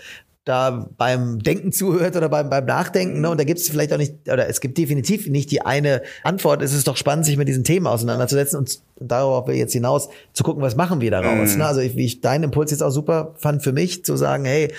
[0.46, 3.22] da beim Denken zuhört oder beim, beim Nachdenken.
[3.22, 3.30] Ne?
[3.30, 6.62] Und da gibt es vielleicht auch nicht, oder es gibt definitiv nicht die eine Antwort.
[6.62, 10.10] Es ist doch spannend, sich mit diesen Themen auseinanderzusetzen und, und darauf will jetzt hinaus
[10.34, 11.52] zu gucken, was machen wir daraus.
[11.52, 11.60] Mhm.
[11.60, 11.66] Ne?
[11.66, 14.72] Also ich, wie ich deinen Impuls jetzt auch super fand für mich, zu sagen, hey,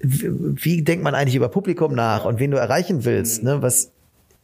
[0.00, 3.42] wie denkt man eigentlich über Publikum nach und wen du erreichen willst?
[3.42, 3.62] Ne?
[3.62, 3.92] Was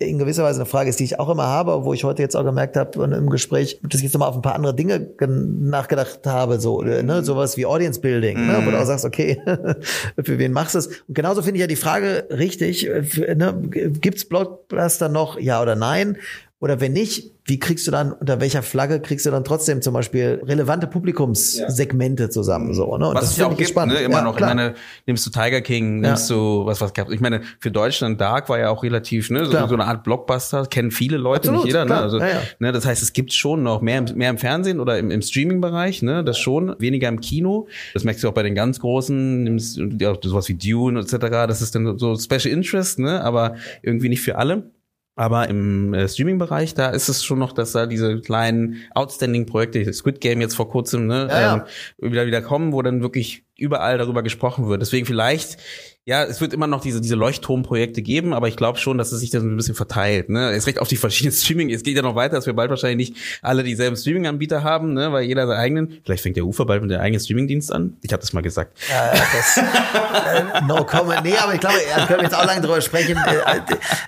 [0.04, 2.36] in gewisser Weise eine Frage ist, die ich auch immer habe, wo ich heute jetzt
[2.36, 6.20] auch gemerkt habe im Gespräch, dass ich jetzt nochmal auf ein paar andere Dinge nachgedacht
[6.26, 9.40] habe, so ne, sowas wie Audience Building, ne, wo du auch sagst, okay,
[10.22, 10.86] für wen machst du es?
[10.86, 16.16] Und genauso finde ich ja die Frage richtig, ne, gibt's Blockbuster noch, ja oder nein?
[16.62, 19.94] Oder wenn nicht, wie kriegst du dann, unter welcher Flagge kriegst du dann trotzdem zum
[19.94, 23.08] Beispiel relevante Publikumssegmente zusammen, so, ne?
[23.08, 23.94] Und was das ja auch gibt, spannend.
[23.94, 24.02] Ne?
[24.02, 24.36] Immer ja, noch.
[24.36, 24.50] Klar.
[24.50, 26.36] Ich meine, nimmst du Tiger King, nimmst ja.
[26.36, 29.50] du, was, was gab Ich meine, für Deutschland Dark war ja auch relativ, ne, so,
[29.50, 31.86] so eine Art Blockbuster, kennen viele Leute, Absolut, nicht jeder, ne?
[31.86, 31.98] klar.
[31.98, 32.04] ne?
[32.04, 35.10] Also, ja, ne, das heißt, es gibt schon noch mehr, mehr im Fernsehen oder im,
[35.10, 37.66] im Streaming-Bereich, ne, das schon, weniger im Kino.
[37.92, 41.60] Das merkst du auch bei den ganz großen, nimmst, ja, sowas wie Dune, etc., das
[41.60, 44.70] ist dann so Special Interest, ne, aber irgendwie nicht für alle.
[45.14, 50.20] Aber im äh, Streaming-Bereich, da ist es schon noch, dass da diese kleinen Outstanding-Projekte, Squid
[50.22, 51.66] Game jetzt vor kurzem, ne, ja, ja.
[52.00, 54.80] Ähm, wieder wieder kommen, wo dann wirklich überall darüber gesprochen wird.
[54.80, 55.58] Deswegen vielleicht
[56.04, 59.20] ja, es wird immer noch diese, diese Leuchtturmprojekte geben, aber ich glaube schon, dass es
[59.20, 60.30] sich dann ein bisschen verteilt.
[60.30, 60.50] Ne?
[60.50, 61.70] Es recht auf die verschiedenen Streaming.
[61.70, 65.12] Es geht ja noch weiter, dass wir bald wahrscheinlich nicht alle dieselben Streaming-Anbieter haben, ne?
[65.12, 66.00] weil jeder seinen eigenen.
[66.04, 67.98] Vielleicht fängt der Ufer bald mit der eigenen Streaming-Dienst an.
[68.02, 68.76] Ich habe das mal gesagt.
[68.90, 71.22] Ja, das, äh, no comment.
[71.22, 73.16] Nee, aber ich glaube, da können wir jetzt auch lange drüber sprechen.
[73.16, 73.60] Äh, äh,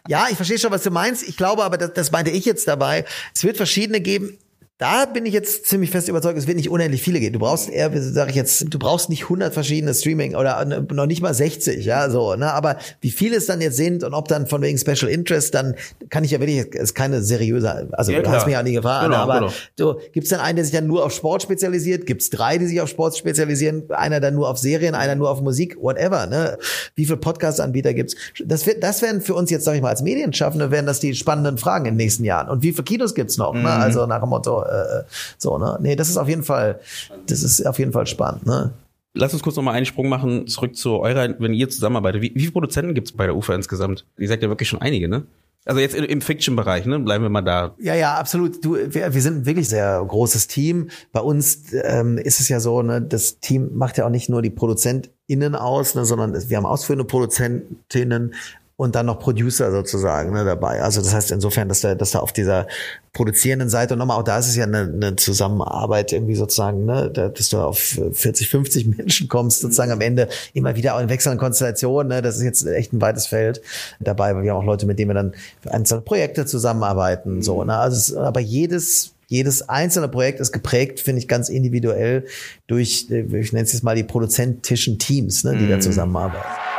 [0.08, 1.28] ja, ich verstehe schon, was du meinst.
[1.28, 3.04] Ich glaube aber, das, das meinte ich jetzt dabei.
[3.32, 4.36] Es wird verschiedene geben.
[4.84, 7.32] Da bin ich jetzt ziemlich fest überzeugt, es wird nicht unendlich viele gehen.
[7.32, 11.22] Du brauchst eher, sag ich jetzt, du brauchst nicht 100 verschiedene Streaming oder noch nicht
[11.22, 14.46] mal 60, ja, so, ne, aber wie viele es dann jetzt sind und ob dann
[14.46, 15.74] von wegen Special Interest, dann
[16.10, 18.74] kann ich ja wirklich, es ist keine seriöse, also ja, du hast mich ja nie
[18.74, 19.52] gefragt, genau, aber genau.
[19.76, 22.82] du, gibt's dann einen, der sich dann nur auf Sport spezialisiert, gibt's drei, die sich
[22.82, 26.58] auf Sport spezialisieren, einer dann nur auf Serien, einer nur auf Musik, whatever, ne,
[26.94, 28.16] wie viele Podcast-Anbieter gibt's?
[28.44, 31.14] Das wird, das wären für uns jetzt, sag ich mal, als Medienschaffende, wären das die
[31.14, 32.50] spannenden Fragen in den nächsten Jahren.
[32.50, 33.60] Und wie viele Kinos gibt's noch, ne?
[33.60, 33.64] mhm.
[33.64, 35.04] ne, also nach dem Motto, äh,
[35.38, 35.78] so, ne?
[35.80, 36.80] Nee, das ist auf jeden Fall,
[37.26, 38.72] das ist auf jeden Fall spannend, ne?
[39.16, 42.20] Lass uns kurz nochmal einen Sprung machen, zurück zu eurer, wenn ihr zusammenarbeitet.
[42.20, 44.04] Wie, wie viele Produzenten gibt es bei der UFA insgesamt?
[44.18, 45.24] Ihr seid ja wirklich schon einige, ne?
[45.66, 46.98] Also jetzt im Fiction-Bereich, ne?
[46.98, 47.74] Bleiben wir mal da.
[47.78, 48.62] Ja, ja, absolut.
[48.62, 50.90] Du, wir, wir sind ein wirklich sehr großes Team.
[51.12, 54.42] Bei uns ähm, ist es ja so, ne, das Team macht ja auch nicht nur
[54.42, 58.34] die ProduzentInnen aus, ne, sondern wir haben ausführende Produzentinnen,
[58.76, 60.82] und dann noch Producer sozusagen ne, dabei.
[60.82, 62.66] Also das heißt insofern, dass da, dass da auf dieser
[63.12, 67.08] produzierenden Seite und nochmal auch da ist es ja eine, eine Zusammenarbeit irgendwie sozusagen, ne,
[67.10, 71.38] dass du auf 40, 50 Menschen kommst sozusagen am Ende immer wieder auch in wechselnden
[71.38, 72.08] Konstellationen.
[72.08, 73.62] Ne, das ist jetzt echt ein weites Feld
[74.00, 77.42] dabei, weil wir haben auch Leute, mit denen wir dann für einzelne Projekte zusammenarbeiten.
[77.42, 82.26] So, ne, also es, aber jedes jedes einzelne Projekt ist geprägt, finde ich, ganz individuell
[82.66, 85.70] durch, ich nenne es jetzt mal die produzentischen Teams, ne, die mm.
[85.70, 85.80] da mhm.
[85.80, 86.73] zusammenarbeiten.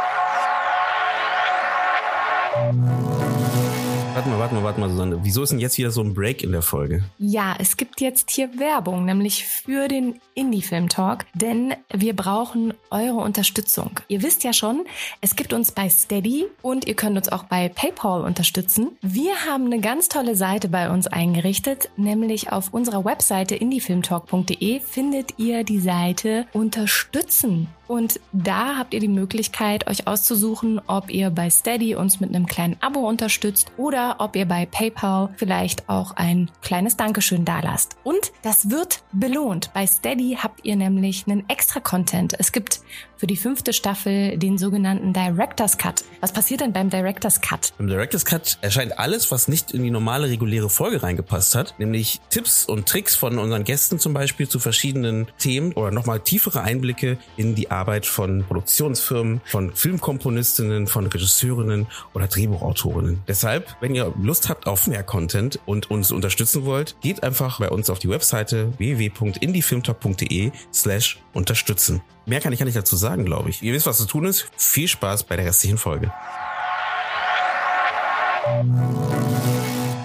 [2.55, 5.19] Warte mal, warte mal, warte mal, Susanne.
[5.23, 7.03] Wieso ist denn jetzt wieder so ein Break in der Folge?
[7.17, 13.17] Ja, es gibt jetzt hier Werbung, nämlich für den Indie-Film Talk, denn wir brauchen eure
[13.17, 13.99] Unterstützung.
[14.07, 14.85] Ihr wisst ja schon,
[15.19, 18.97] es gibt uns bei Steady und ihr könnt uns auch bei PayPal unterstützen.
[19.01, 25.37] Wir haben eine ganz tolle Seite bei uns eingerichtet, nämlich auf unserer Webseite indiefilmtalk.de findet
[25.39, 27.67] ihr die Seite Unterstützen.
[27.87, 32.45] Und da habt ihr die Möglichkeit, euch auszusuchen, ob ihr bei Steady uns mit einem
[32.45, 37.95] kleinen Abo unterstützt oder ob ihr bei PayPal vielleicht auch ein kleines Dankeschön dalasst.
[38.03, 39.71] Und das wird belohnt.
[39.73, 42.35] Bei Steady habt ihr nämlich einen extra Content.
[42.39, 42.81] Es gibt
[43.17, 46.03] für die fünfte Staffel den sogenannten Director's Cut.
[46.21, 47.73] Was passiert denn beim Director's Cut?
[47.77, 52.19] Beim Director's Cut erscheint alles, was nicht in die normale reguläre Folge reingepasst hat, nämlich
[52.29, 57.17] Tipps und Tricks von unseren Gästen zum Beispiel zu verschiedenen Themen oder nochmal tiefere Einblicke
[57.37, 63.21] in die Arbeit von Produktionsfirmen, von Filmkomponistinnen, von Regisseurinnen oder Drehbuchautorinnen.
[63.27, 67.69] Deshalb, wenn ihr Lust habt auf mehr Content und uns unterstützen wollt, geht einfach bei
[67.69, 72.01] uns auf die Webseite www.indiefilmtalk.de slash unterstützen.
[72.25, 73.61] Mehr kann ich ja nicht dazu sagen, glaube ich.
[73.61, 74.49] Ihr wisst, was zu tun ist.
[74.57, 76.11] Viel Spaß bei der restlichen Folge.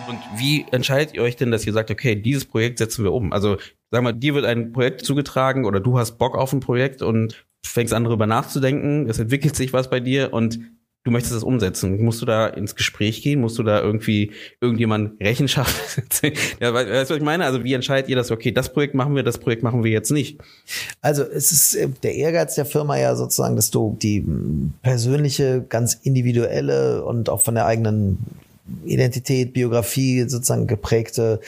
[0.09, 3.33] Und wie entscheidet ihr euch denn, dass ihr sagt, okay, dieses Projekt setzen wir um?
[3.33, 3.57] Also,
[3.91, 7.47] sag mal, dir wird ein Projekt zugetragen oder du hast Bock auf ein Projekt und
[7.65, 10.61] fängst an darüber nachzudenken, es entwickelt sich was bei dir und
[11.05, 12.03] du möchtest das umsetzen.
[12.03, 13.41] Musst du da ins Gespräch gehen?
[13.41, 16.23] Musst du da irgendwie irgendjemand Rechenschaft?
[16.61, 17.45] ja, weißt du, was ich meine?
[17.45, 18.31] Also wie entscheidet ihr das?
[18.31, 20.39] Okay, das Projekt machen wir, das Projekt machen wir jetzt nicht.
[21.01, 24.25] Also es ist äh, der Ehrgeiz der Firma ja sozusagen, dass du die
[24.83, 28.19] persönliche, ganz individuelle und auch von der eigenen
[28.85, 31.41] Identität, Biografie sozusagen geprägte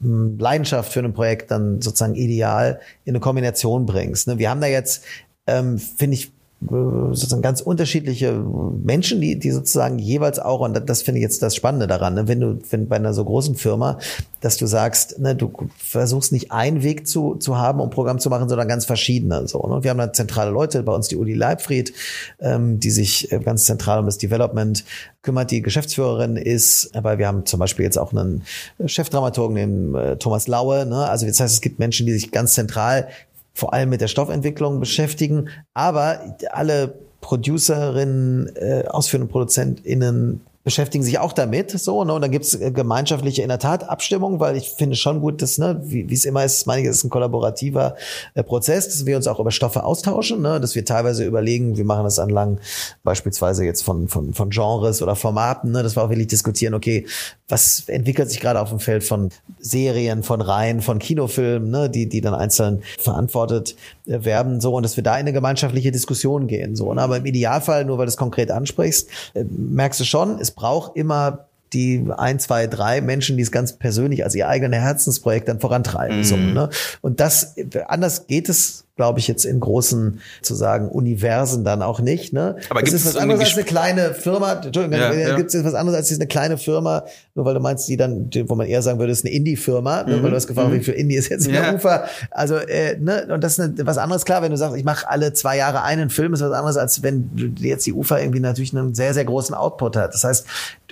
[0.00, 4.28] Leidenschaft für ein Projekt dann sozusagen ideal in eine Kombination bringst.
[4.28, 4.38] Ne?
[4.38, 5.04] Wir haben da jetzt,
[5.46, 11.18] ähm, finde ich, sozusagen ganz unterschiedliche Menschen, die, die sozusagen jeweils auch, und das finde
[11.18, 13.98] ich jetzt das Spannende daran, ne, wenn du, wenn bei einer so großen Firma,
[14.40, 18.30] dass du sagst, ne, du versuchst nicht einen Weg zu, zu haben, um Programm zu
[18.30, 19.46] machen, sondern ganz verschiedene.
[19.46, 19.84] So, ne?
[19.84, 21.92] Wir haben da zentrale Leute, bei uns die Uli Leibfried,
[22.40, 24.82] ähm, die sich äh, ganz zentral um das Development
[25.22, 28.44] kümmert, die Geschäftsführerin ist, aber wir haben zum Beispiel jetzt auch einen
[28.86, 30.86] Chefdramaturgen, den äh, Thomas Laue.
[30.86, 31.06] Ne?
[31.08, 33.08] Also das heißt, es gibt Menschen, die sich ganz zentral
[33.56, 41.32] vor allem mit der Stoffentwicklung beschäftigen, aber alle Producerinnen, äh, ausführende ProduzentInnen beschäftigen sich auch
[41.32, 44.96] damit, so, ne, und dann gibt's äh, gemeinschaftliche in der Tat Abstimmung, weil ich finde
[44.96, 47.94] schon gut, dass, ne, wie es immer ist, meine ich, es ist ein kollaborativer
[48.34, 51.84] äh, Prozess, dass wir uns auch über Stoffe austauschen, ne, dass wir teilweise überlegen, wir
[51.84, 52.58] machen das anlang
[53.04, 57.06] beispielsweise jetzt von, von, von Genres oder Formaten, ne, dass wir auch wirklich diskutieren, okay,
[57.48, 62.08] was entwickelt sich gerade auf dem Feld von Serien, von Reihen, von Kinofilmen, ne, die,
[62.08, 63.76] die dann einzeln verantwortet
[64.06, 67.18] äh, werden, so, und dass wir da in eine gemeinschaftliche Diskussion gehen, so, ne, aber
[67.18, 71.48] im Idealfall, nur weil du es konkret ansprichst, äh, merkst du schon, es braucht immer
[71.72, 76.20] die ein, zwei, drei Menschen, die es ganz persönlich als ihr eigenes Herzensprojekt dann vorantreiben.
[76.20, 76.24] Mm.
[76.24, 76.68] So, ne?
[77.00, 77.54] Und das,
[77.88, 82.32] anders geht es glaube ich, jetzt in großen, zu sagen, Universen dann auch nicht.
[82.32, 82.56] Ne?
[82.70, 84.54] Aber es gibt's ist was anderes als eine kleine Firma.
[84.54, 85.36] Entschuldigung, Ja, ja.
[85.36, 87.04] gibt es was anderes als eine kleine Firma,
[87.34, 90.04] nur weil du meinst, die dann, wo man eher sagen würde, es ist eine Indie-Firma,
[90.04, 90.22] ne?
[90.22, 91.56] weil du hast gefragt, wie viel Indie ist jetzt in Mhm.
[91.58, 91.62] Ja.
[91.64, 92.04] der Ufer.
[92.30, 95.06] Also, äh, ne, und das ist eine, was anderes, klar, wenn du sagst, ich mache
[95.10, 98.40] alle zwei Jahre einen Film, ist was anderes, als wenn du- jetzt die Ufer irgendwie
[98.40, 100.14] natürlich einen sehr, sehr großen Output hat.
[100.14, 100.46] Das heißt,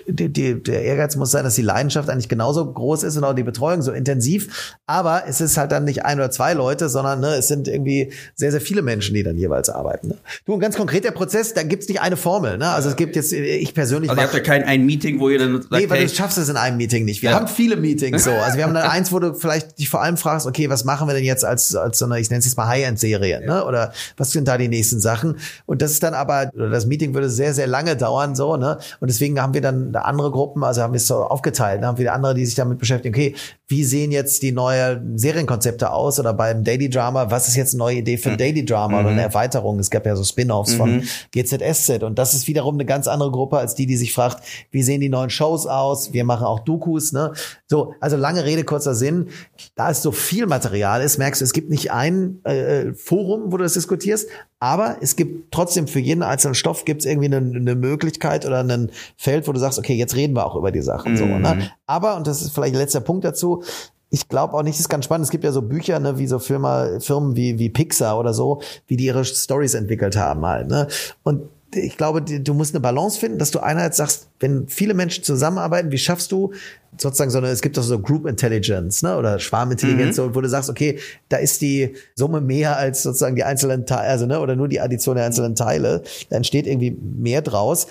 [0.06, 3.34] die, die, der Ehrgeiz muss sein, dass die Leidenschaft eigentlich genauso groß ist und auch
[3.34, 4.74] die Betreuung so intensiv.
[4.86, 8.12] Aber es ist halt dann nicht ein oder zwei Leute, sondern ne, es sind irgendwie
[8.34, 10.08] sehr, sehr viele Menschen, die dann jeweils arbeiten.
[10.08, 10.16] Ne?
[10.44, 12.58] Du, und ganz konkret der Prozess, da gibt's nicht eine Formel.
[12.58, 12.68] Ne?
[12.68, 15.38] Also es gibt jetzt, ich persönlich Also ihr habt ja kein ein Meeting, wo ihr
[15.38, 17.22] dann sagt, Nee, weil hey, du schaffst es in einem Meeting nicht.
[17.22, 17.36] Wir Ja.
[17.36, 18.30] haben viele Meetings so.
[18.44, 21.08] Also wir haben dann eins, wo du vielleicht dich vor allem fragst, okay, was machen
[21.08, 23.64] wir denn jetzt als, als so eine, ich nenne es jetzt mal High-End-Serie, ne?
[23.64, 25.38] Oder was sind da die nächsten Sachen?
[25.66, 28.78] Und das ist dann aber, oder das Meeting würde sehr, sehr lange dauern, so, ne?
[29.00, 31.98] Und deswegen haben wir dann andere Gruppen, also haben wir es so aufgeteilt, dann haben
[31.98, 33.34] wir andere, die sich damit beschäftigen, okay,
[33.68, 37.78] wie sehen jetzt die neuen Serienkonzepte aus oder beim Daily Drama, was ist jetzt eine
[37.78, 39.78] neue Idee für ein Daily Drama oder eine Erweiterung?
[39.78, 43.58] Es gab ja so Spin-offs von GZSZ und das ist wiederum eine ganz andere Gruppe
[43.58, 46.12] als die, die sich fragt, wie sehen die neuen Shows aus?
[46.12, 47.32] Wir machen auch Dokus, ne?
[47.66, 49.28] So, also lange Rede, kurzer Sinn.
[49.74, 53.56] Da es so viel Material ist, merkst du, es gibt nicht ein äh, Forum, wo
[53.56, 54.28] du das diskutierst,
[54.64, 58.60] aber es gibt trotzdem für jeden einzelnen Stoff gibt es irgendwie eine, eine Möglichkeit oder
[58.60, 61.18] ein Feld, wo du sagst, okay, jetzt reden wir auch über die Sachen.
[61.18, 61.70] So, ne?
[61.86, 63.62] Aber, und das ist vielleicht der letzte Punkt dazu,
[64.08, 65.26] ich glaube auch nicht, das ist ganz spannend.
[65.26, 68.62] Es gibt ja so Bücher, ne, wie so Firma, Firmen wie, wie Pixar oder so,
[68.86, 70.68] wie die ihre Stories entwickelt haben halt.
[70.68, 70.88] Ne?
[71.24, 71.42] Und
[71.76, 75.90] ich glaube, du musst eine Balance finden, dass du einerseits sagst, wenn viele Menschen zusammenarbeiten,
[75.90, 76.52] wie schaffst du
[76.98, 80.48] sozusagen so eine, es gibt doch so Group Intelligence, ne, oder Schwarmintelligenz, so, wo du
[80.48, 80.98] sagst, okay,
[81.28, 84.80] da ist die Summe mehr als sozusagen die einzelnen Teile, also, ne, oder nur die
[84.80, 86.02] Addition der einzelnen Teile.
[86.30, 87.86] Da entsteht irgendwie mehr draus.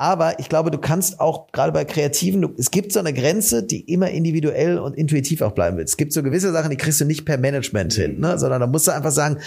[0.00, 3.64] Aber ich glaube, du kannst auch gerade bei Kreativen, du, es gibt so eine Grenze,
[3.64, 5.88] die immer individuell und intuitiv auch bleiben wird.
[5.88, 8.38] Es gibt so gewisse Sachen, die kriegst du nicht per Management hin, ne?
[8.38, 9.38] sondern da musst du einfach sagen,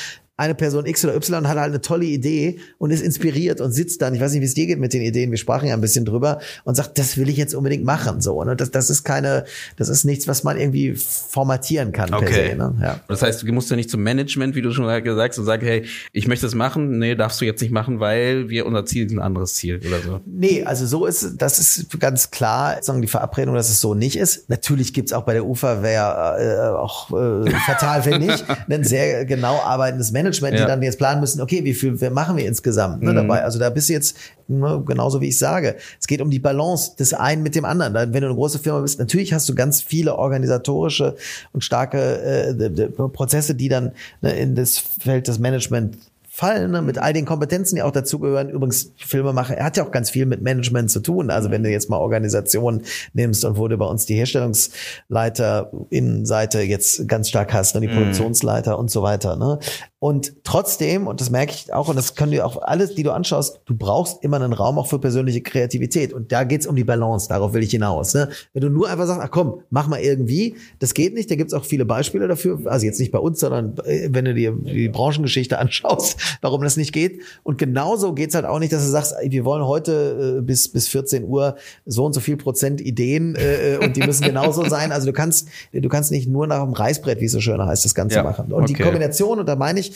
[0.42, 4.02] eine Person X oder Y hat halt eine tolle Idee und ist inspiriert und sitzt
[4.02, 5.82] dann, ich weiß nicht, wie es dir geht mit den Ideen, wir sprachen ja ein
[5.82, 8.56] bisschen drüber und sagt, das will ich jetzt unbedingt machen, so, ne?
[8.56, 9.46] Das, das ist keine,
[9.78, 12.50] das ist nichts, was man irgendwie formatieren kann per Okay.
[12.52, 12.76] se, ne?
[12.82, 13.00] Ja.
[13.08, 15.66] Das heißt, du musst ja nicht zum Management, wie du schon gesagt hast, und sagen,
[15.66, 16.98] hey, ich möchte das machen.
[16.98, 20.02] Nee, darfst du jetzt nicht machen, weil wir unser Ziel ist ein anderes Ziel oder
[20.02, 20.22] so.
[20.26, 24.16] Nee, also so ist, das ist ganz klar, sagen die Verabredung, dass es so nicht
[24.18, 24.50] ist.
[24.50, 29.26] Natürlich gibt's auch bei der UFA, wäre äh, auch äh, fatal, finde ich, ein sehr
[29.26, 30.66] genau arbeitendes Management, die Ja.
[30.66, 33.44] dann jetzt planen müssen, okay, wie viel machen wir insgesamt ne, dabei?
[33.44, 34.16] Also da bist du jetzt
[34.48, 35.76] ne, genauso wie ich sage.
[36.00, 37.94] Es geht um die Balance des einen mit dem anderen.
[37.94, 41.16] Wenn du eine große Firma bist, natürlich hast du ganz viele organisatorische
[41.52, 45.98] und starke äh, Prozesse, die dann ne, in das Feld des Management
[46.34, 48.50] fallen, ne, mit all den Kompetenzen, die auch dazugehören.
[48.50, 51.30] Übrigens, Filmemacher, er hat ja auch ganz viel mit Management zu tun.
[51.30, 56.62] Also wenn du jetzt mal Organisationen nimmst und wo du bei uns die Herstellungsleiter Innenseite
[56.62, 59.36] jetzt ganz stark hast, ne, die Produktionsleiter und so weiter.
[59.36, 59.60] Ne?
[60.04, 63.12] Und trotzdem, und das merke ich auch, und das können wir auch alles, die du
[63.12, 66.12] anschaust, du brauchst immer einen Raum auch für persönliche Kreativität.
[66.12, 68.16] Und da geht's um die Balance, darauf will ich hinaus.
[68.16, 68.28] Ne?
[68.52, 71.54] Wenn du nur einfach sagst, ach komm, mach mal irgendwie, das geht nicht, da gibt's
[71.54, 74.90] auch viele Beispiele dafür, also jetzt nicht bei uns, sondern äh, wenn du dir die
[74.90, 77.22] Branchengeschichte anschaust, warum das nicht geht.
[77.44, 80.88] Und genauso geht's halt auch nicht, dass du sagst, wir wollen heute äh, bis, bis
[80.88, 84.92] 14 Uhr so und so viel Prozent Ideen äh, und die müssen genauso sein.
[84.92, 87.86] Also du kannst, du kannst nicht nur nach dem Reißbrett, wie es so schön heißt,
[87.86, 88.52] das Ganze Ja, machen.
[88.52, 88.82] Und die okay.
[88.82, 89.91] Kombination, und da meine ich,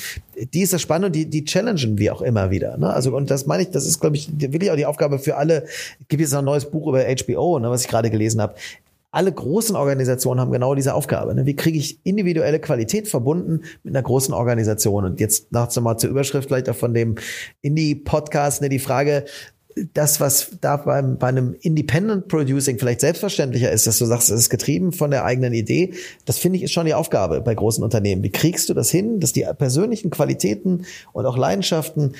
[0.54, 2.78] die ist das Spannende und die, die challengen wir auch immer wieder.
[2.78, 2.91] Ne?
[2.91, 5.64] Also, und das meine ich, das ist, glaube ich, wirklich auch die Aufgabe für alle.
[5.64, 8.56] Es gibt jetzt noch ein neues Buch über HBO, ne, was ich gerade gelesen habe.
[9.12, 11.34] Alle großen Organisationen haben genau diese Aufgabe.
[11.34, 11.46] Ne?
[11.46, 15.06] Wie kriege ich individuelle Qualität verbunden mit einer großen Organisation?
[15.06, 17.16] Und jetzt nochmal zur Überschrift vielleicht auch von dem
[17.62, 19.24] Indie-Podcast, ne, die Frage,
[19.93, 24.39] das, was da beim, bei einem Independent Producing vielleicht selbstverständlicher ist, dass du sagst, es
[24.39, 25.93] ist getrieben von der eigenen Idee,
[26.26, 28.23] das finde ich ist schon die Aufgabe bei großen Unternehmen.
[28.23, 32.13] Wie kriegst du das hin, dass die persönlichen Qualitäten und auch Leidenschaften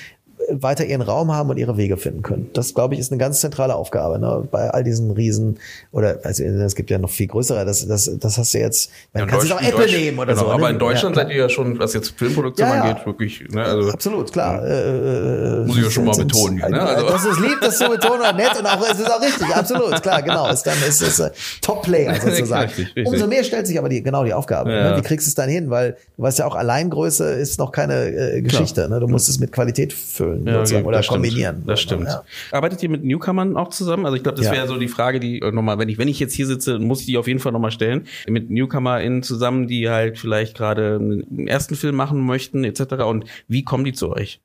[0.52, 2.50] weiter ihren Raum haben und ihre Wege finden können.
[2.54, 4.48] Das, glaube ich, ist eine ganz zentrale Aufgabe ne?
[4.52, 5.60] bei all diesen Riesen
[5.92, 7.66] oder also es gibt ja noch viel größere.
[7.66, 8.92] Das, das, das hast du jetzt.
[9.14, 10.52] Man Ja, kann sich auch Apple nehmen oder genau, so.
[10.52, 10.74] Aber ne?
[10.74, 13.92] in Deutschland Ja, seid ihr ja schon, was jetzt Filmproduktion Ja, angeht, wirklich, ne, also
[13.92, 14.64] Absolut, klar.
[14.66, 16.82] Äh, äh, Muss ich ja schon mal sind- betonen ne?
[16.82, 19.48] Also- Das ist lieb, das zu betonen und nett und auch, es ist auch richtig,
[19.56, 20.50] absolut, klar, genau.
[20.50, 21.32] Ist dann ist es äh,
[21.62, 22.66] Top-Player sozusagen.
[22.68, 23.08] Richtig, richtig.
[23.08, 24.70] Umso mehr stellt sich aber die, genau die Aufgabe.
[24.70, 24.94] Ne?
[24.98, 25.70] Wie kriegst du es dann hin?
[25.70, 28.88] Weil du weißt ja auch, Alleingröße ist noch keine äh, Geschichte.
[28.90, 29.00] Ne?
[29.00, 31.24] Du musst es mit Qualität füllen Ja, sozusagen, okay, oder das stimmt.
[31.24, 31.64] kombinieren.
[31.66, 32.08] Das stimmt.
[32.08, 32.24] Ja.
[32.52, 34.06] Arbeitet ihr mit Newcomern auch zusammen?
[34.06, 34.52] Also ich glaube, das Ja.
[34.54, 37.02] wäre so die Frage, die äh, nochmal, wenn ich, wenn ich jetzt hier sitze, muss
[37.02, 38.08] ich die auf jeden Fall nochmal stellen.
[38.28, 43.04] Mit NewcomerInnen zusammen, die halt vielleicht gerade einen ersten Film machen möchten, etc.
[43.06, 44.42] Und wie kommen die zu euch?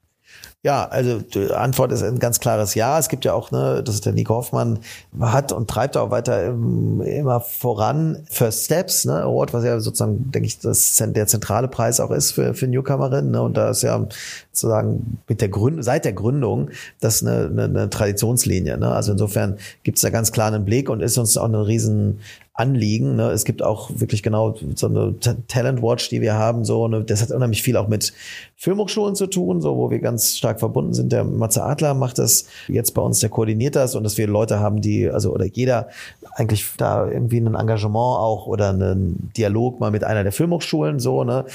[0.63, 2.99] Ja, also die Antwort ist ein ganz klares Ja.
[2.99, 4.81] Es gibt ja auch, ne, das ist der Nico Hoffmann
[5.19, 10.47] hat und treibt auch weiter immer voran First Steps, ne, Award, was ja sozusagen, denke
[10.47, 13.31] ich, das der zentrale Preis auch ist für, für Newcomerinnen.
[13.31, 14.07] Ne, und da ist ja
[14.53, 16.71] sozusagen mit der Gründung, seit der Gründung,
[17.01, 18.79] das eine, eine, eine Traditionslinie.
[18.79, 18.91] Ne?
[18.91, 22.21] Also insofern gibt es da ganz klar einen Blick und ist uns auch eine riesen
[22.53, 23.17] Anliegen.
[23.17, 23.31] Ne?
[23.31, 25.15] Es gibt auch wirklich genau so eine
[25.49, 26.65] Talent Watch, die wir haben.
[26.65, 27.03] So, ne?
[27.03, 28.13] Das hat unheimlich viel auch mit
[28.57, 31.13] Filmhochschulen zu tun, so wo wir ganz stark verbunden sind.
[31.13, 34.61] Der Matze Adler macht das jetzt bei uns, der koordiniert das und dass wir Leute
[34.61, 35.89] haben, die, also oder jeder
[36.35, 41.25] eigentlich da irgendwie ein Engagement auch oder einen Dialog mal mit einer der Filmhochschulen so,
[41.25, 41.47] ne?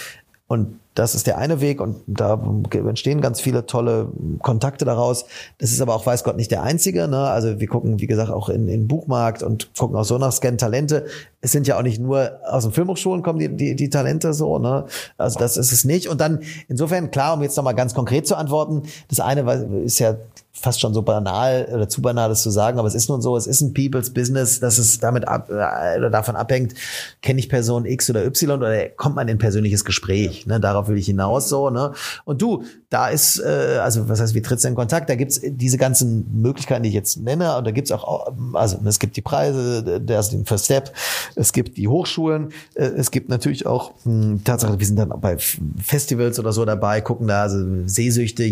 [0.47, 2.41] Und das ist der eine Weg und da
[2.71, 4.07] entstehen ganz viele tolle
[4.41, 5.25] Kontakte daraus.
[5.57, 7.09] Das ist aber auch, weiß Gott, nicht der einzige.
[7.09, 7.19] Ne?
[7.19, 11.05] Also wir gucken, wie gesagt, auch in, in Buchmarkt und gucken auch so nach Scan-Talente.
[11.41, 14.57] Es sind ja auch nicht nur aus den Filmhochschulen kommen die, die, die Talente so.
[14.57, 14.85] Ne?
[15.17, 16.07] Also das ist es nicht.
[16.07, 16.39] Und dann
[16.69, 19.41] insofern, klar, um jetzt nochmal ganz konkret zu antworten, das eine
[19.83, 20.15] ist ja
[20.57, 23.35] fast schon so banal oder zu banal das zu sagen, aber es ist nun so,
[23.35, 26.73] es ist ein People's Business, dass es damit ab, äh, oder davon abhängt,
[27.21, 30.47] kenne ich Person X oder Y oder kommt man in persönliches Gespräch.
[30.47, 30.61] Ne?
[30.61, 31.69] Darauf will ich hinaus so.
[31.69, 31.93] Ne?
[32.25, 35.09] Und du, da ist, äh, also was heißt, wie trittst du in Kontakt?
[35.09, 38.99] Da gibt's diese ganzen Möglichkeiten, die ich jetzt nenne, und da gibt's auch, also es
[38.99, 40.93] gibt die Preise, der ist den First Step,
[41.35, 45.09] es gibt die Hochschulen, äh, es gibt natürlich auch mh, hm, Tatsache, wir sind dann
[45.09, 45.37] bei
[45.83, 48.43] Festivals oder so dabei, gucken da also Sehsüchte,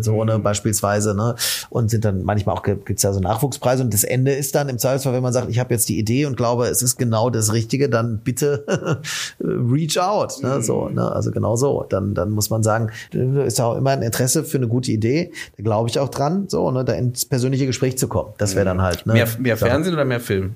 [0.00, 0.42] so ne, mhm.
[0.42, 1.34] beispielsweise, ne?
[1.70, 4.78] und sind dann manchmal auch gibt's ja so Nachwuchspreise und das Ende ist dann im
[4.78, 7.52] Zweifelsfall, wenn man sagt, ich habe jetzt die Idee und glaube, es ist genau das
[7.52, 9.00] Richtige, dann bitte
[9.40, 10.62] reach out, ne?
[10.62, 11.10] so, ne?
[11.10, 11.77] also genau so.
[11.88, 15.32] Dann dann muss man sagen, ist ja auch immer ein Interesse für eine gute Idee,
[15.56, 16.84] da glaube ich auch dran, so, ne?
[16.84, 18.32] da ins persönliche Gespräch zu kommen.
[18.38, 19.14] Das wäre dann halt ne?
[19.14, 20.54] mehr, mehr Fernsehen oder mehr Film?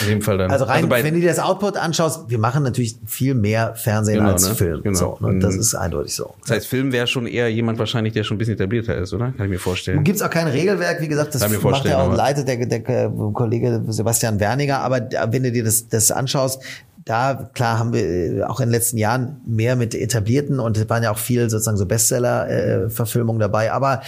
[0.00, 0.50] In dem Fall dann.
[0.50, 4.18] Also rein, also wenn du dir das Output anschaust, wir machen natürlich viel mehr Fernsehen
[4.18, 4.54] genau, als ne?
[4.54, 4.82] Film.
[4.82, 5.18] Genau.
[5.20, 5.38] So, ne?
[5.38, 5.60] Das mhm.
[5.60, 6.34] ist eindeutig so.
[6.42, 9.32] Das heißt, Film wäre schon eher jemand wahrscheinlich, der schon ein bisschen etablierter ist, oder?
[9.32, 10.02] Kann ich mir vorstellen.
[10.02, 13.10] Gibt es auch kein Regelwerk, wie gesagt, das macht ja auch leitet der, der, der
[13.32, 16.62] Kollege Sebastian Werniger, aber wenn du dir das, das anschaust,
[17.04, 20.88] da, klar, haben wir äh, auch in den letzten Jahren mehr mit etablierten und es
[20.88, 23.72] waren ja auch viel sozusagen so Bestseller-Verfilmungen äh, dabei.
[23.72, 24.02] Aber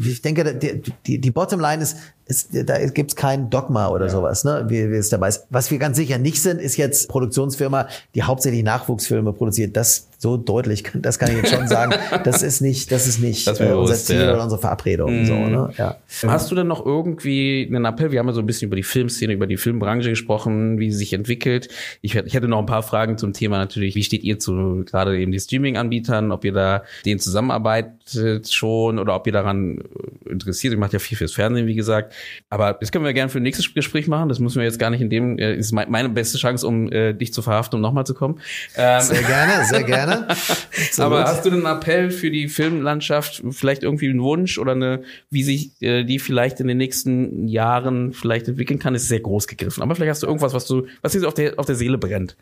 [0.00, 1.96] ich denke, die, die, die Bottomline ist,
[2.28, 4.12] ist, da gibt's kein Dogma oder ja.
[4.12, 5.46] sowas, ne, wie, wie es dabei ist.
[5.50, 9.76] Was wir ganz sicher nicht sind, ist jetzt Produktionsfirma, die hauptsächlich Nachwuchsfilme produziert.
[9.76, 11.94] Das so deutlich, das kann ich jetzt schon sagen.
[12.24, 14.34] das ist nicht, das ist nicht das äh, unser Ziel ja.
[14.34, 15.22] oder unsere Verabredung.
[15.22, 15.24] Mm.
[15.24, 15.50] So, mhm.
[15.50, 15.70] ne?
[15.78, 15.96] ja.
[16.26, 18.10] Hast du denn noch irgendwie einen Appell?
[18.10, 20.98] Wir haben ja so ein bisschen über die Filmszene, über die Filmbranche gesprochen, wie sie
[20.98, 21.68] sich entwickelt.
[22.02, 23.94] Ich, ich hätte noch ein paar Fragen zum Thema natürlich.
[23.94, 26.32] Wie steht ihr zu gerade eben die Streaming-Anbietern?
[26.32, 29.84] Ob ihr da denen zusammenarbeitet schon oder ob ihr daran
[30.28, 30.72] interessiert?
[30.72, 32.12] Ihr macht ja viel fürs Fernsehen, wie gesagt.
[32.50, 34.28] Aber das können wir gerne für ein nächstes Gespräch machen.
[34.28, 37.12] Das müssen wir jetzt gar nicht in dem, äh, ist meine beste Chance, um äh,
[37.12, 38.40] dich zu verhaften, um nochmal zu kommen.
[38.76, 40.28] Ähm, sehr gerne, sehr gerne.
[40.92, 45.02] So Aber hast du einen Appell für die Filmlandschaft, vielleicht irgendwie einen Wunsch oder eine,
[45.30, 49.48] wie sich äh, die vielleicht in den nächsten Jahren vielleicht entwickeln kann, ist sehr groß
[49.48, 49.82] gegriffen.
[49.82, 52.36] Aber vielleicht hast du irgendwas, was du, was dir auf der, auf der Seele brennt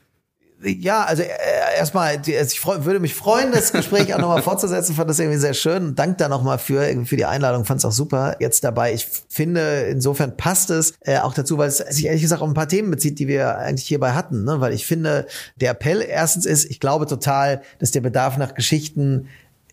[0.67, 1.29] ja, also äh,
[1.77, 4.95] erstmal, also ich freu, würde mich freuen, das Gespräch auch nochmal fortzusetzen.
[4.95, 5.95] Fand das irgendwie sehr schön.
[5.95, 7.65] Dank da nochmal für, für die Einladung.
[7.65, 8.93] Fand es auch super jetzt dabei.
[8.93, 12.55] Ich finde, insofern passt es äh, auch dazu, weil es sich ehrlich gesagt auf ein
[12.55, 14.45] paar Themen bezieht, die wir eigentlich hierbei hatten.
[14.45, 14.61] Ne?
[14.61, 19.29] Weil ich finde, der Appell erstens ist, ich glaube total, dass der Bedarf nach Geschichten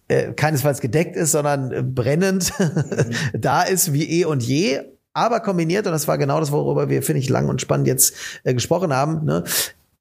[0.07, 3.13] äh, keinesfalls gedeckt ist, sondern äh, brennend mhm.
[3.39, 4.81] da ist wie eh und je
[5.13, 8.15] aber kombiniert, und das war genau das, worüber wir, finde ich, lang und spannend jetzt
[8.43, 9.43] äh, gesprochen haben, ne,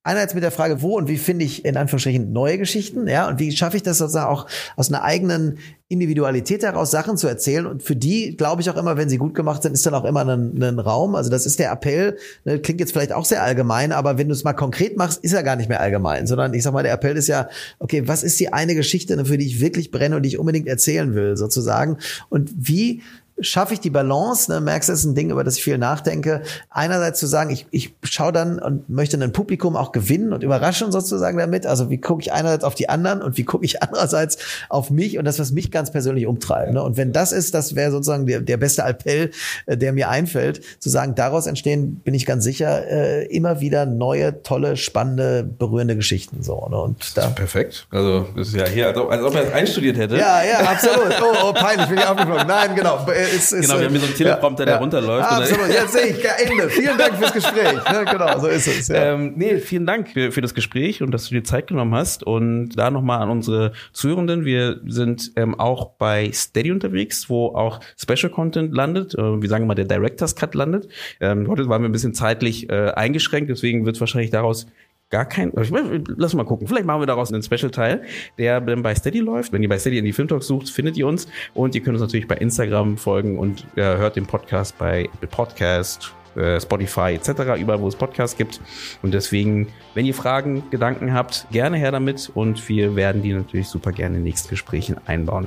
[0.05, 3.39] einerseits mit der Frage, wo und wie finde ich in Anführungsstrichen neue Geschichten, ja, und
[3.39, 4.47] wie schaffe ich das sozusagen auch
[4.77, 8.97] aus einer eigenen Individualität heraus Sachen zu erzählen und für die glaube ich auch immer,
[8.97, 11.15] wenn sie gut gemacht sind, ist dann auch immer ein, ein Raum.
[11.15, 12.17] Also das ist der Appell.
[12.45, 15.35] Ne, klingt jetzt vielleicht auch sehr allgemein, aber wenn du es mal konkret machst, ist
[15.35, 17.49] er gar nicht mehr allgemein, sondern ich sag mal, der Appell ist ja,
[17.79, 20.67] okay, was ist die eine Geschichte, für die ich wirklich brenne und die ich unbedingt
[20.67, 21.99] erzählen will, sozusagen?
[22.29, 23.03] Und wie
[23.43, 25.79] schaffe ich die Balance, ne, merkst du, das ist ein Ding, über das ich viel
[25.79, 26.43] nachdenke.
[26.71, 30.93] Einerseits zu sagen, ich, ich schaue dann und möchte ein Publikum auch gewinnen und überraschen
[30.93, 31.67] sozusagen damit.
[31.67, 34.39] Also wie gucke ich einerseits auf die anderen und wie gucke ich andererseits
[34.69, 36.73] auf mich und das, was mich ganz persönlich umtreibt.
[36.73, 36.83] Ne?
[36.83, 39.31] Und wenn das ist, das wäre sozusagen der, der beste Appell,
[39.67, 43.87] äh, der mir einfällt, zu sagen, daraus entstehen, bin ich ganz sicher, äh, immer wieder
[43.87, 46.43] neue, tolle, spannende, berührende Geschichten.
[46.43, 46.81] So, ne?
[46.81, 47.87] und da, perfekt.
[47.91, 50.17] Also das ist ja hier, als ob, als ob er es einstudiert hätte.
[50.17, 51.13] Ja, ja, absolut.
[51.21, 52.47] Oh, oh peinlich, bin ich aufgeflogen.
[52.47, 55.27] Nein, genau ist, ist, genau, wir haben hier so einen Teleprompter, ja, der runterläuft.
[55.31, 56.69] Ah, absolut, jetzt sehe ich, Ende.
[56.69, 57.73] Vielen Dank fürs Gespräch.
[57.85, 58.89] Ja, genau, so ist es.
[58.89, 59.15] Ja.
[59.15, 62.23] Ähm, nee, vielen Dank für, für das Gespräch und dass du dir Zeit genommen hast.
[62.23, 64.45] Und da nochmal an unsere Zuhörenden.
[64.45, 69.15] Wir sind ähm, auch bei Steady unterwegs, wo auch Special Content landet.
[69.15, 70.89] Äh, wir sagen immer, der Director's Cut landet.
[71.21, 74.67] Ähm, heute waren wir ein bisschen zeitlich äh, eingeschränkt, deswegen wird es wahrscheinlich daraus
[75.13, 78.03] gar kein, lass mal gucken, vielleicht machen wir daraus einen Special-Teil,
[78.39, 79.53] der dann bei Steady läuft.
[79.53, 82.01] Wenn ihr bei Steady in die Filmtalk sucht, findet ihr uns und ihr könnt uns
[82.01, 87.81] natürlich bei Instagram folgen und äh, hört den Podcast bei Podcast, äh, Spotify etc., überall,
[87.81, 88.61] wo es Podcasts gibt.
[89.03, 93.69] Und deswegen, wenn ihr Fragen, Gedanken habt, gerne her damit und wir werden die natürlich
[93.69, 95.47] super gerne in nächsten Gesprächen einbauen.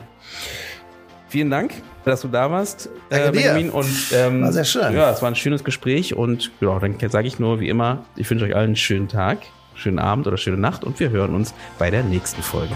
[1.35, 1.73] Vielen Dank,
[2.05, 3.65] dass du da warst, Danke äh, Benjamin.
[3.65, 3.75] dir.
[3.75, 4.95] Und, ähm, War sehr schön.
[4.95, 8.29] Ja, es war ein schönes Gespräch und ja, dann sage ich nur wie immer, ich
[8.29, 9.39] wünsche euch allen einen schönen Tag,
[9.75, 12.73] schönen Abend oder schöne Nacht und wir hören uns bei der nächsten Folge.